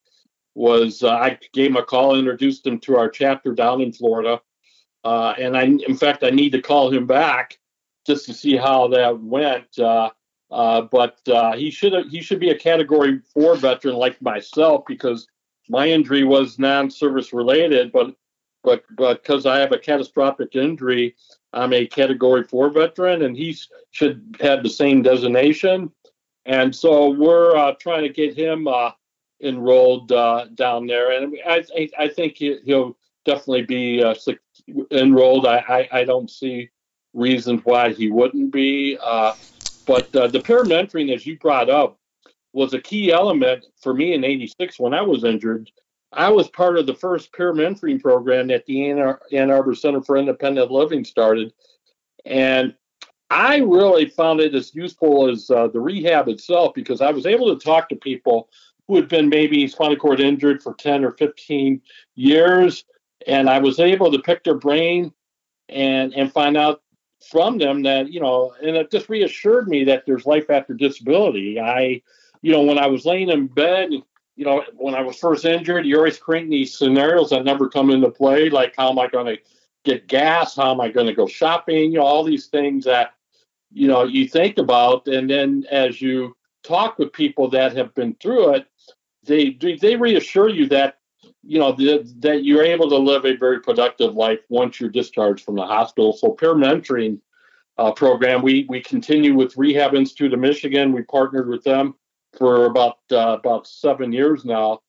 was 0.55 1.03
uh, 1.03 1.11
I 1.11 1.39
gave 1.53 1.71
him 1.71 1.77
a 1.77 1.85
call, 1.85 2.19
introduced 2.19 2.67
him 2.67 2.81
to 2.81 2.97
our 2.97 3.09
chapter 3.09 3.55
down 3.55 3.81
in 3.81 3.93
Florida, 3.93 4.41
uh, 5.05 5.35
and 5.39 5.57
I, 5.57 5.65
in 5.65 5.97
fact, 5.97 6.25
I 6.25 6.31
need 6.31 6.51
to 6.51 6.63
call 6.63 6.93
him 6.93 7.07
back 7.07 7.59
just 8.07 8.27
to 8.27 8.35
see 8.35 8.57
how 8.57 8.89
that 8.89 9.21
went. 9.21 9.79
Uh, 9.79 10.11
uh, 10.51 10.83
but 10.83 11.19
uh, 11.29 11.55
he 11.55 11.71
should 11.71 11.93
he 12.11 12.21
should 12.21 12.41
be 12.41 12.51
a 12.51 12.59
Category 12.59 13.21
Four 13.33 13.57
veteran 13.57 13.97
like 13.97 14.21
myself 14.21 14.85
because 14.87 15.29
my 15.69 15.87
injury 15.89 16.25
was 16.25 16.59
non-service 16.59 17.33
related, 17.33 17.93
but 17.93 18.15
but 18.65 18.85
but 18.97 19.23
because 19.23 19.47
I 19.47 19.59
have 19.59 19.73
a 19.73 19.79
catastrophic 19.79 20.57
injury, 20.57 21.15
I'm 21.53 21.73
a 21.73 21.87
Category 21.87 22.45
Four 22.45 22.71
veteran, 22.71 23.23
and 23.23 23.37
he 23.37 23.57
should 23.91 24.37
have 24.41 24.63
the 24.63 24.71
same 24.71 25.03
designation. 25.03 25.91
And 26.47 26.75
so 26.75 27.11
we're 27.11 27.57
uh, 27.57 27.75
trying 27.81 28.03
to 28.03 28.09
get 28.09 28.37
him 28.37 28.69
uh, 28.69 28.93
enrolled 29.43 30.13
uh, 30.13 30.47
down 30.55 30.87
there, 30.87 31.13
and 31.13 31.37
I, 31.47 31.65
I 31.99 32.09
think 32.09 32.37
he'll 32.37 32.97
definitely 33.25 33.63
be 33.63 34.03
uh, 34.03 34.15
enrolled. 34.91 35.47
I, 35.47 35.59
I, 35.69 36.01
I, 36.01 36.05
don't 36.05 36.31
see 36.31 36.71
reasons 37.13 37.61
why 37.65 37.93
he 37.93 38.11
wouldn't 38.11 38.51
be. 38.51 38.97
Uh, 39.03 39.35
but 39.87 40.15
uh, 40.17 40.27
the 40.29 40.41
peer 40.41 40.65
mentoring, 40.65 41.15
as 41.15 41.27
you 41.27 41.39
brought 41.39 41.69
up, 41.69 41.99
was 42.53 42.73
a 42.73 42.81
key 42.81 43.13
element 43.13 43.67
for 43.81 43.93
me 43.93 44.15
in 44.15 44.25
'86 44.25 44.79
when 44.79 44.95
I 44.95 45.03
was 45.03 45.25
injured 45.25 45.71
I 46.13 46.31
was 46.31 46.49
part 46.49 46.79
of 46.79 46.87
the 46.87 46.95
first 46.95 47.33
peer 47.33 47.53
mentoring 47.53 48.01
program 48.01 48.49
that 48.49 48.65
the 48.67 48.91
Ann 48.91 49.51
Arbor 49.51 49.75
Center 49.75 50.03
for 50.03 50.17
Independent 50.17 50.71
Living 50.71 51.05
started. 51.05 51.53
And 52.25 52.75
I 53.31 53.59
really 53.59 54.07
found 54.07 54.41
it 54.41 54.55
as 54.55 54.75
useful 54.75 55.29
as 55.29 55.51
uh, 55.51 55.69
the 55.69 55.81
rehab 55.81 56.29
itself 56.29 56.73
because 56.75 57.01
I 57.01 57.11
was 57.11 57.27
able 57.27 57.55
to 57.55 57.63
talk 57.63 57.89
to 57.91 57.97
people 57.97 58.49
who 58.87 58.97
had 58.97 59.09
been 59.09 59.29
maybe 59.29 59.69
spinal 59.69 59.97
cord 59.97 60.21
injured 60.21 60.63
for 60.63 60.75
10 60.75 61.05
or 61.05 61.13
15 61.13 61.81
years. 62.15 62.85
And 63.27 63.51
I 63.51 63.59
was 63.59 63.79
able 63.79 64.11
to 64.11 64.19
pick 64.19 64.45
their 64.45 64.55
brain 64.55 65.13
and, 65.69 66.15
and 66.15 66.33
find 66.33 66.57
out 66.57 66.81
from 67.31 67.59
them 67.59 67.83
that, 67.83 68.11
you 68.11 68.21
know, 68.21 68.55
and 68.63 68.77
it 68.77 68.91
just 68.91 69.11
reassured 69.11 69.69
me 69.69 69.85
that 69.85 70.05
there's 70.07 70.25
life 70.25 70.49
after 70.49 70.73
disability. 70.73 71.61
I, 71.61 72.01
you 72.41 72.53
know, 72.53 72.63
when 72.63 72.79
I 72.79 72.87
was 72.87 73.05
laying 73.05 73.29
in 73.29 73.49
bed 73.49 73.91
you 74.39 74.45
know, 74.45 74.63
when 74.77 74.95
I 74.95 75.03
was 75.03 75.19
first 75.19 75.45
injured, 75.45 75.85
you're 75.85 75.99
always 75.99 76.17
creating 76.17 76.51
these 76.51 76.79
scenarios 76.79 77.31
that 77.31 77.45
never 77.45 77.69
come 77.69 77.91
into 77.91 78.09
play, 78.09 78.49
like 78.51 78.73
how 78.79 78.89
am 78.89 78.99
I 79.01 79.09
going 79.09 79.27
to 79.27 79.39
get 79.85 80.07
gas? 80.07 80.55
How 80.55 80.71
am 80.71 80.81
I 80.81 80.91
going 80.91 81.09
to 81.09 81.13
go 81.13 81.27
shopping? 81.27 81.91
You 81.91 81.99
know, 81.99 82.05
all 82.05 82.23
these 82.23 82.47
things 82.47 82.85
that, 82.85 83.15
you 83.73 83.89
know, 83.89 84.05
you 84.05 84.29
think 84.29 84.59
about. 84.59 85.09
And 85.09 85.29
then 85.29 85.67
as 85.73 86.01
you 86.01 86.37
talk 86.63 87.01
with 87.01 87.13
people 87.13 87.51
that 87.51 87.77
have 87.77 87.93
been 87.97 88.15
through 88.23 88.55
it, 88.55 88.69
they 89.25 89.59
they 89.83 89.97
reassure 89.97 90.49
you 90.49 90.69
that, 90.69 90.99
you 91.43 91.59
know, 91.59 91.73
the, 91.73 92.09
that 92.21 92.45
you're 92.45 92.63
able 92.63 92.89
to 92.91 92.97
live 92.97 93.27
a 93.27 93.35
very 93.35 93.61
productive 93.61 94.15
life 94.15 94.39
once 94.49 94.79
you're 94.79 94.89
discharged 94.89 95.45
from 95.45 95.57
the 95.57 95.67
hospital. 95.67 96.13
So 96.13 96.31
peer 96.31 96.55
mentoring 96.55 97.19
uh, 97.77 97.91
program, 97.91 98.43
we 98.43 98.67
we 98.69 98.81
continue 98.81 99.35
with 99.35 99.57
Rehab 99.57 99.97
Institute 99.97 100.33
of 100.33 100.39
Michigan. 100.39 100.93
We 100.93 101.03
partnered 101.03 101.49
with 101.49 101.65
them 101.65 101.97
for 102.37 102.67
about 102.67 102.99
uh, 103.11 103.37
about 103.39 103.67
seven 103.67 104.13
years 104.13 104.45
now, 104.45 104.81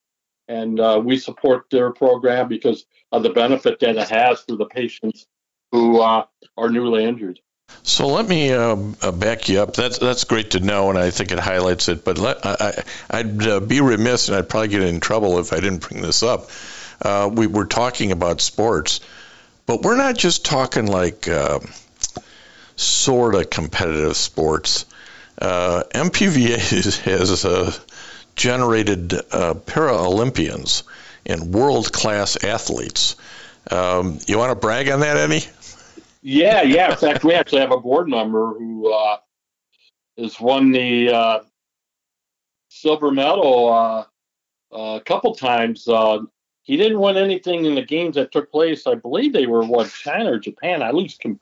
and 0.47 0.79
uh, 0.79 1.01
we 1.03 1.17
support 1.17 1.65
their 1.71 1.91
program 1.91 2.47
because 2.47 2.85
of 3.11 3.23
the 3.23 3.29
benefit 3.29 3.79
that 3.79 3.95
it 3.95 4.09
has 4.09 4.41
for 4.41 4.55
the 4.55 4.65
patients 4.65 5.27
who 5.71 6.01
uh, 6.01 6.25
are 6.57 6.69
newly 6.69 7.05
injured. 7.05 7.39
So 7.83 8.07
let 8.07 8.27
me 8.27 8.51
uh, 8.51 8.75
uh, 9.01 9.11
back 9.11 9.47
you 9.47 9.61
up. 9.61 9.73
That's 9.75 9.99
that's 9.99 10.23
great 10.23 10.51
to 10.51 10.59
know, 10.59 10.89
and 10.89 10.97
I 10.97 11.11
think 11.11 11.31
it 11.31 11.39
highlights 11.39 11.87
it. 11.87 12.03
But 12.03 12.17
let, 12.17 12.45
I, 12.45 12.83
would 13.13 13.47
uh, 13.47 13.59
be 13.59 13.81
remiss, 13.81 14.27
and 14.27 14.37
I'd 14.37 14.49
probably 14.49 14.69
get 14.69 14.81
in 14.81 14.99
trouble 14.99 15.39
if 15.39 15.53
I 15.53 15.57
didn't 15.59 15.87
bring 15.87 16.01
this 16.01 16.23
up. 16.23 16.49
we 17.35 17.47
were 17.47 17.65
talking 17.65 18.11
about 18.11 18.41
sports, 18.41 19.01
but 19.65 19.83
we're 19.83 19.97
not 19.97 20.17
just 20.17 20.45
talking 20.45 20.87
like 20.87 21.27
sort 22.75 23.35
of 23.35 23.49
competitive 23.49 24.15
sports. 24.15 24.85
Uh, 25.39 25.83
MPVA 25.93 27.01
has 27.03 27.45
uh, 27.45 27.73
generated 28.35 29.13
uh, 29.13 29.53
Paralympians 29.53 30.83
and 31.25 31.53
world 31.53 31.91
class 31.91 32.43
athletes. 32.43 33.15
Um, 33.71 34.19
you 34.27 34.37
want 34.37 34.51
to 34.51 34.55
brag 34.55 34.89
on 34.89 35.01
that, 35.01 35.17
Eddie? 35.17 35.45
Yeah, 36.21 36.63
yeah. 36.63 36.91
In 36.91 36.97
fact, 36.97 37.23
we 37.23 37.33
actually 37.33 37.61
have 37.61 37.71
a 37.71 37.79
board 37.79 38.09
member 38.09 38.53
who 38.53 38.91
uh, 38.91 39.17
has 40.17 40.39
won 40.39 40.71
the 40.71 41.09
uh, 41.09 41.39
silver 42.69 43.11
medal 43.11 43.71
uh, 43.71 44.03
a 44.71 45.01
couple 45.01 45.35
times. 45.35 45.87
Uh, 45.87 46.19
he 46.63 46.77
didn't 46.77 46.99
win 46.99 47.17
anything 47.17 47.65
in 47.65 47.75
the 47.75 47.81
games 47.81 48.15
that 48.15 48.31
took 48.31 48.51
place. 48.51 48.85
I 48.85 48.95
believe 48.95 49.33
they 49.33 49.47
were 49.47 49.63
what 49.65 49.89
China 49.89 50.33
or 50.33 50.39
Japan. 50.39 50.83
I 50.83 50.91
lose 50.91 51.17
com- 51.17 51.39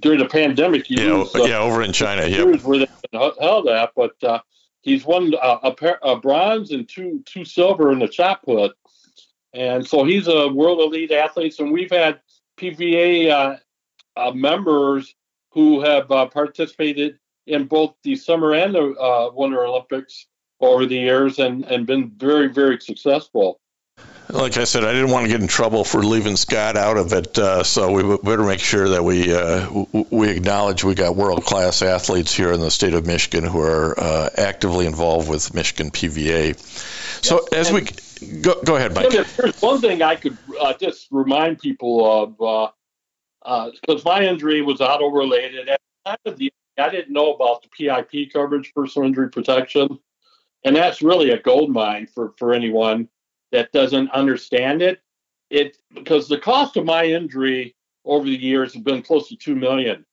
during 0.00 0.18
the 0.18 0.28
pandemic. 0.28 0.88
yeah, 0.88 1.12
lose, 1.12 1.30
yeah, 1.34 1.58
over 1.58 1.82
in 1.82 1.92
China. 1.92 2.26
Yeah, 2.26 2.44
where 2.44 2.78
they 2.78 2.88
held 3.12 3.66
that, 3.66 3.92
but 3.94 4.22
uh, 4.22 4.40
he's 4.82 5.04
won 5.04 5.34
uh, 5.34 5.58
a, 5.62 5.72
pair, 5.72 5.98
a 6.02 6.16
bronze 6.16 6.70
and 6.70 6.88
two 6.88 7.22
two 7.26 7.44
silver 7.44 7.92
in 7.92 7.98
the 7.98 8.10
shot 8.10 8.42
put, 8.42 8.76
and 9.52 9.86
so 9.86 10.04
he's 10.04 10.28
a 10.28 10.48
world 10.48 10.80
elite 10.80 11.12
athlete. 11.12 11.58
And 11.58 11.72
we've 11.72 11.90
had 11.90 12.20
PVA 12.56 13.30
uh, 13.30 13.56
uh, 14.16 14.30
members 14.32 15.14
who 15.50 15.82
have 15.82 16.10
uh, 16.10 16.26
participated 16.26 17.18
in 17.46 17.66
both 17.66 17.94
the 18.02 18.16
summer 18.16 18.54
and 18.54 18.74
the 18.74 18.92
uh, 18.94 19.30
Winter 19.32 19.64
Olympics 19.64 20.26
over 20.60 20.86
the 20.86 20.96
years 20.96 21.38
and, 21.38 21.64
and 21.66 21.86
been 21.86 22.10
very, 22.16 22.48
very 22.48 22.80
successful. 22.80 23.60
Like 24.28 24.56
I 24.56 24.64
said, 24.64 24.84
I 24.84 24.92
didn't 24.92 25.10
want 25.10 25.26
to 25.26 25.30
get 25.30 25.42
in 25.42 25.48
trouble 25.48 25.84
for 25.84 26.02
leaving 26.02 26.36
Scott 26.36 26.76
out 26.76 26.96
of 26.96 27.12
it, 27.12 27.38
uh, 27.38 27.62
so 27.62 27.92
we 27.92 28.16
better 28.18 28.44
make 28.44 28.60
sure 28.60 28.88
that 28.90 29.04
we 29.04 29.34
uh, 29.34 29.84
we 30.10 30.30
acknowledge 30.30 30.82
we 30.82 30.94
got 30.94 31.14
world 31.14 31.44
class 31.44 31.82
athletes 31.82 32.34
here 32.34 32.50
in 32.52 32.60
the 32.60 32.70
state 32.70 32.94
of 32.94 33.06
Michigan 33.06 33.44
who 33.44 33.60
are 33.60 33.98
uh, 34.00 34.30
actively 34.38 34.86
involved 34.86 35.28
with 35.28 35.52
Michigan 35.52 35.90
PVA. 35.90 36.58
So 37.22 37.46
yes, 37.52 37.68
as 37.68 37.72
we 37.72 38.40
go, 38.40 38.60
go 38.64 38.76
ahead, 38.76 38.94
Mike. 38.94 39.10
There's 39.10 39.60
one 39.60 39.80
thing 39.82 40.00
I 40.00 40.16
could 40.16 40.38
uh, 40.58 40.72
just 40.72 41.08
remind 41.10 41.58
people 41.58 42.22
of 42.22 42.72
because 43.42 44.04
uh, 44.04 44.08
uh, 44.08 44.16
my 44.18 44.22
injury 44.24 44.62
was 44.62 44.80
auto 44.80 45.08
related. 45.08 45.68
At 45.68 45.80
the 46.04 46.10
time 46.10 46.18
of 46.24 46.38
the 46.38 46.50
I 46.78 46.88
didn't 46.88 47.12
know 47.12 47.34
about 47.34 47.62
the 47.62 47.68
PIP 47.68 48.32
coverage, 48.32 48.72
personal 48.74 49.06
injury 49.06 49.28
protection, 49.28 49.98
and 50.64 50.74
that's 50.74 51.02
really 51.02 51.30
a 51.30 51.38
gold 51.38 51.70
mine 51.70 52.06
for 52.06 52.32
for 52.38 52.54
anyone 52.54 53.10
that 53.54 53.70
doesn't 53.70 54.10
understand 54.10 54.82
it. 54.82 55.00
It 55.48 55.78
because 55.94 56.26
the 56.26 56.38
cost 56.38 56.76
of 56.76 56.84
my 56.84 57.04
injury 57.04 57.76
over 58.04 58.24
the 58.24 58.36
years 58.36 58.74
has 58.74 58.82
been 58.82 59.00
close 59.00 59.28
to 59.28 59.36
two 59.36 59.54
million, 59.54 60.04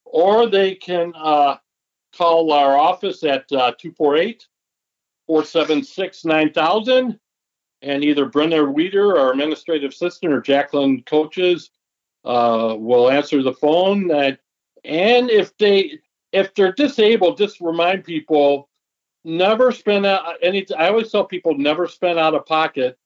or 0.05 0.49
they 0.49 0.75
can 0.75 1.13
uh, 1.15 1.59
call 2.17 2.53
our 2.53 2.77
office 2.77 3.23
at 3.23 3.43
uh, 3.53 3.71
248 3.79 4.49
476 5.29 6.25
9000. 6.25 7.21
And 7.83 8.05
either 8.05 8.27
Brenda 8.27 8.65
Weeder, 8.65 9.17
our 9.17 9.31
administrative 9.31 9.93
assistant, 9.93 10.33
or 10.33 10.41
Jacqueline 10.41 11.05
Coaches 11.05 11.71
uh, 12.25 12.75
will 12.77 13.09
answer 13.11 13.43
the 13.43 13.53
phone. 13.53 14.11
At 14.11 14.41
and 14.85 15.31
if 15.31 15.57
they 15.57 16.01
if 16.33 16.55
they're 16.55 16.73
disabled, 16.73 17.39
just 17.39 17.61
remind 17.61 18.05
people 18.05 18.69
never 19.25 19.73
spend 19.73 20.07
out 20.07 20.37
any. 20.43 20.67
I 20.77 20.89
always 20.89 21.11
tell 21.11 21.25
people 21.25 21.57
never 21.57 21.87
spend 21.87 22.19
out 22.19 22.35
of 22.35 22.47
pocket 22.47 22.99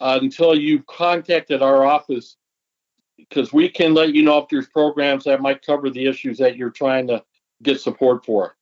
uh, 0.00 0.18
until 0.20 0.54
you've 0.54 0.86
contacted 0.86 1.62
our 1.62 1.84
office 1.84 2.36
because 3.16 3.52
we 3.52 3.68
can 3.68 3.94
let 3.94 4.14
you 4.14 4.22
know 4.22 4.38
if 4.38 4.48
there's 4.48 4.66
programs 4.66 5.24
that 5.24 5.40
might 5.40 5.64
cover 5.64 5.90
the 5.90 6.06
issues 6.06 6.38
that 6.38 6.56
you're 6.56 6.70
trying 6.70 7.06
to 7.08 7.22
get 7.62 7.80
support 7.80 8.24
for. 8.24 8.56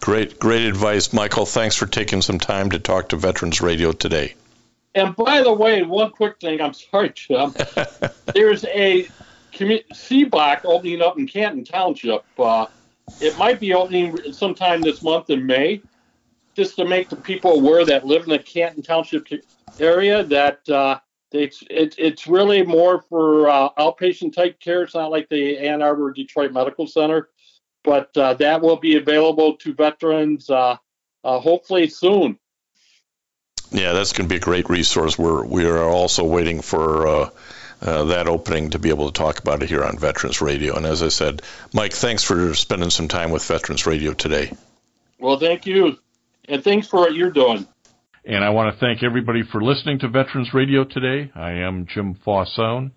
Great, 0.00 0.38
great 0.38 0.62
advice, 0.62 1.12
Michael. 1.12 1.46
Thanks 1.46 1.76
for 1.76 1.86
taking 1.86 2.20
some 2.20 2.38
time 2.38 2.70
to 2.70 2.78
talk 2.78 3.10
to 3.10 3.16
Veterans 3.16 3.60
Radio 3.60 3.92
today. 3.92 4.34
And 4.94 5.14
by 5.14 5.42
the 5.42 5.52
way, 5.52 5.82
one 5.82 6.10
quick 6.10 6.40
thing. 6.40 6.60
I'm 6.60 6.72
sorry, 6.72 7.12
Jim. 7.14 7.54
there's 8.34 8.64
a 8.64 9.06
CBOC 9.56 10.60
opening 10.64 11.02
up 11.02 11.18
in 11.18 11.26
Canton 11.26 11.64
Township. 11.64 12.24
Uh, 12.38 12.66
it 13.20 13.36
might 13.38 13.60
be 13.60 13.74
opening 13.74 14.32
sometime 14.32 14.80
this 14.80 15.02
month 15.02 15.30
in 15.30 15.46
May, 15.46 15.80
just 16.54 16.76
to 16.76 16.84
make 16.84 17.08
the 17.08 17.16
people 17.16 17.52
aware 17.52 17.84
that 17.84 18.06
live 18.06 18.24
in 18.24 18.30
the 18.30 18.38
Canton 18.38 18.82
Township 18.82 19.28
area 19.78 20.24
that 20.24 20.68
uh, 20.68 20.98
it's 21.32 21.62
it, 21.70 21.94
it's 21.98 22.26
really 22.26 22.62
more 22.62 23.02
for 23.02 23.48
uh, 23.48 23.68
outpatient 23.78 24.34
type 24.34 24.58
care. 24.60 24.82
It's 24.82 24.94
not 24.94 25.10
like 25.10 25.28
the 25.28 25.58
Ann 25.58 25.82
Arbor 25.82 26.12
Detroit 26.12 26.52
Medical 26.52 26.86
Center, 26.86 27.28
but 27.84 28.16
uh, 28.16 28.34
that 28.34 28.62
will 28.62 28.76
be 28.76 28.96
available 28.96 29.56
to 29.58 29.74
veterans 29.74 30.50
uh, 30.50 30.76
uh, 31.24 31.40
hopefully 31.40 31.88
soon. 31.88 32.38
Yeah, 33.70 33.92
that's 33.92 34.12
going 34.12 34.28
to 34.28 34.32
be 34.32 34.36
a 34.36 34.40
great 34.40 34.70
resource. 34.70 35.18
We're 35.18 35.44
we 35.44 35.66
are 35.66 35.82
also 35.82 36.24
waiting 36.24 36.62
for 36.62 37.30
uh, 37.80 38.04
that 38.04 38.28
opening 38.28 38.70
to 38.70 38.78
be 38.78 38.90
able 38.90 39.10
to 39.10 39.18
talk 39.18 39.38
about 39.38 39.62
it 39.62 39.68
here 39.68 39.84
on 39.84 39.98
Veterans 39.98 40.40
Radio. 40.40 40.76
And 40.76 40.86
as 40.86 41.02
I 41.02 41.08
said, 41.08 41.42
Mike, 41.72 41.92
thanks 41.92 42.22
for 42.22 42.54
spending 42.54 42.90
some 42.90 43.08
time 43.08 43.30
with 43.30 43.44
Veterans 43.44 43.86
Radio 43.86 44.12
today. 44.12 44.52
Well, 45.18 45.38
thank 45.38 45.66
you. 45.66 45.96
And 46.48 46.62
thanks 46.62 46.88
for 46.88 47.00
what 47.00 47.14
you're 47.14 47.30
doing. 47.30 47.66
And 48.24 48.44
I 48.44 48.50
want 48.50 48.74
to 48.74 48.80
thank 48.80 49.02
everybody 49.02 49.42
for 49.42 49.62
listening 49.62 50.00
to 50.00 50.08
Veterans 50.08 50.52
Radio 50.52 50.84
today. 50.84 51.30
I 51.34 51.52
am 51.52 51.86
Jim 51.86 52.16
Fausone. 52.26 52.90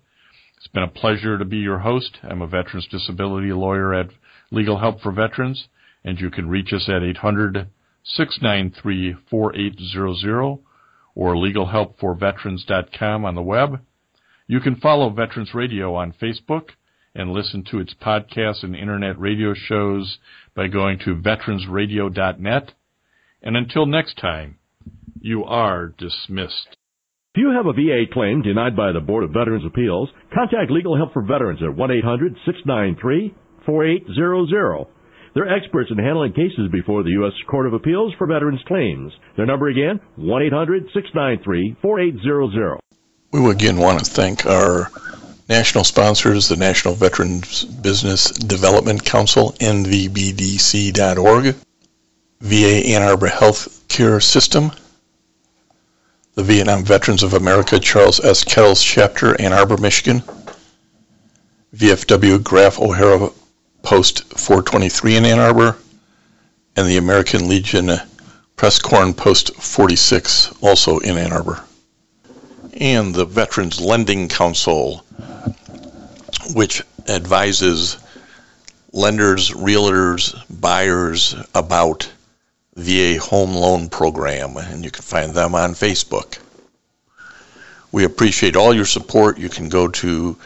It's 0.56 0.66
been 0.68 0.82
a 0.82 0.88
pleasure 0.88 1.38
to 1.38 1.44
be 1.44 1.58
your 1.58 1.78
host. 1.78 2.18
I'm 2.22 2.42
a 2.42 2.46
veterans 2.46 2.86
disability 2.88 3.52
lawyer 3.52 3.94
at 3.94 4.10
Legal 4.50 4.78
Help 4.78 5.00
for 5.00 5.12
Veterans, 5.12 5.68
and 6.04 6.18
you 6.20 6.30
can 6.30 6.48
reach 6.48 6.72
us 6.72 6.88
at 6.88 7.02
800 7.02 7.68
693 8.04 9.16
4800 9.30 10.58
or 11.14 11.34
legalhelpforveterans.com 11.34 13.24
on 13.24 13.34
the 13.34 13.42
web. 13.42 13.80
You 14.50 14.58
can 14.58 14.80
follow 14.80 15.10
Veterans 15.10 15.54
Radio 15.54 15.94
on 15.94 16.12
Facebook 16.20 16.70
and 17.14 17.30
listen 17.30 17.62
to 17.70 17.78
its 17.78 17.94
podcasts 18.04 18.64
and 18.64 18.74
internet 18.74 19.16
radio 19.16 19.54
shows 19.54 20.18
by 20.56 20.66
going 20.66 20.98
to 21.04 21.14
veteransradio.net. 21.14 22.72
And 23.44 23.56
until 23.56 23.86
next 23.86 24.18
time, 24.20 24.58
you 25.20 25.44
are 25.44 25.94
dismissed. 25.96 26.76
If 27.32 27.36
you 27.36 27.52
have 27.52 27.66
a 27.66 27.72
VA 27.72 28.06
claim 28.12 28.42
denied 28.42 28.74
by 28.74 28.90
the 28.90 28.98
Board 28.98 29.22
of 29.22 29.30
Veterans 29.30 29.64
Appeals, 29.64 30.08
contact 30.34 30.72
Legal 30.72 30.96
Help 30.96 31.12
for 31.12 31.22
Veterans 31.22 31.60
at 31.62 31.76
1-800-693-4800. 33.68 34.86
They're 35.32 35.56
experts 35.56 35.92
in 35.92 35.98
handling 35.98 36.32
cases 36.32 36.68
before 36.72 37.04
the 37.04 37.10
U.S. 37.10 37.34
Court 37.48 37.68
of 37.68 37.74
Appeals 37.74 38.14
for 38.18 38.26
Veterans 38.26 38.62
Claims. 38.66 39.12
Their 39.36 39.46
number 39.46 39.68
again, 39.68 40.00
1-800-693-4800. 40.18 42.79
We 43.32 43.48
again 43.48 43.76
want 43.76 44.04
to 44.04 44.10
thank 44.10 44.44
our 44.44 44.90
national 45.48 45.84
sponsors, 45.84 46.48
the 46.48 46.56
National 46.56 46.94
Veterans 46.94 47.64
Business 47.64 48.32
Development 48.32 49.04
Council, 49.04 49.52
NVBDC.org, 49.60 51.54
VA 52.40 52.88
Ann 52.88 53.02
Arbor 53.02 53.28
Health 53.28 53.84
Care 53.86 54.18
System, 54.18 54.72
the 56.34 56.42
Vietnam 56.42 56.82
Veterans 56.82 57.22
of 57.22 57.34
America 57.34 57.78
Charles 57.78 58.18
S. 58.18 58.42
Kettles 58.42 58.82
Chapter, 58.82 59.40
Ann 59.40 59.52
Arbor, 59.52 59.76
Michigan, 59.76 60.24
VFW 61.76 62.42
Graf 62.42 62.80
O'Hara 62.80 63.30
Post 63.82 64.24
423 64.40 65.16
in 65.16 65.24
Ann 65.24 65.38
Arbor, 65.38 65.76
and 66.74 66.88
the 66.88 66.96
American 66.96 67.48
Legion 67.48 67.92
Press 68.56 68.80
Corn 68.80 69.14
Post 69.14 69.54
46, 69.54 70.52
also 70.62 70.98
in 70.98 71.16
Ann 71.16 71.32
Arbor. 71.32 71.64
And 72.80 73.14
the 73.14 73.26
Veterans 73.26 73.78
Lending 73.78 74.28
Council, 74.28 75.04
which 76.54 76.82
advises 77.06 77.98
lenders, 78.90 79.50
realtors, 79.50 80.34
buyers 80.48 81.34
about 81.54 82.10
VA 82.76 83.18
home 83.18 83.54
loan 83.54 83.90
program, 83.90 84.56
and 84.56 84.82
you 84.82 84.90
can 84.90 85.02
find 85.02 85.34
them 85.34 85.54
on 85.54 85.74
Facebook. 85.74 86.38
We 87.92 88.04
appreciate 88.04 88.56
all 88.56 88.72
your 88.72 88.86
support. 88.86 89.38
You 89.38 89.50
can 89.50 89.68
go 89.68 89.88
to 89.88 90.38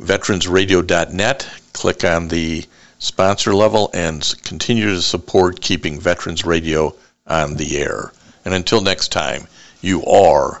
veteransradio.net, 0.00 1.48
click 1.72 2.04
on 2.04 2.28
the 2.28 2.64
sponsor 3.00 3.54
level, 3.54 3.90
and 3.92 4.22
continue 4.42 4.86
to 4.86 5.02
support 5.02 5.60
keeping 5.60 5.98
Veterans 6.00 6.44
Radio 6.44 6.94
on 7.26 7.56
the 7.56 7.78
air. 7.78 8.12
And 8.44 8.54
until 8.54 8.80
next 8.80 9.08
time, 9.08 9.48
you 9.80 10.04
are 10.04 10.60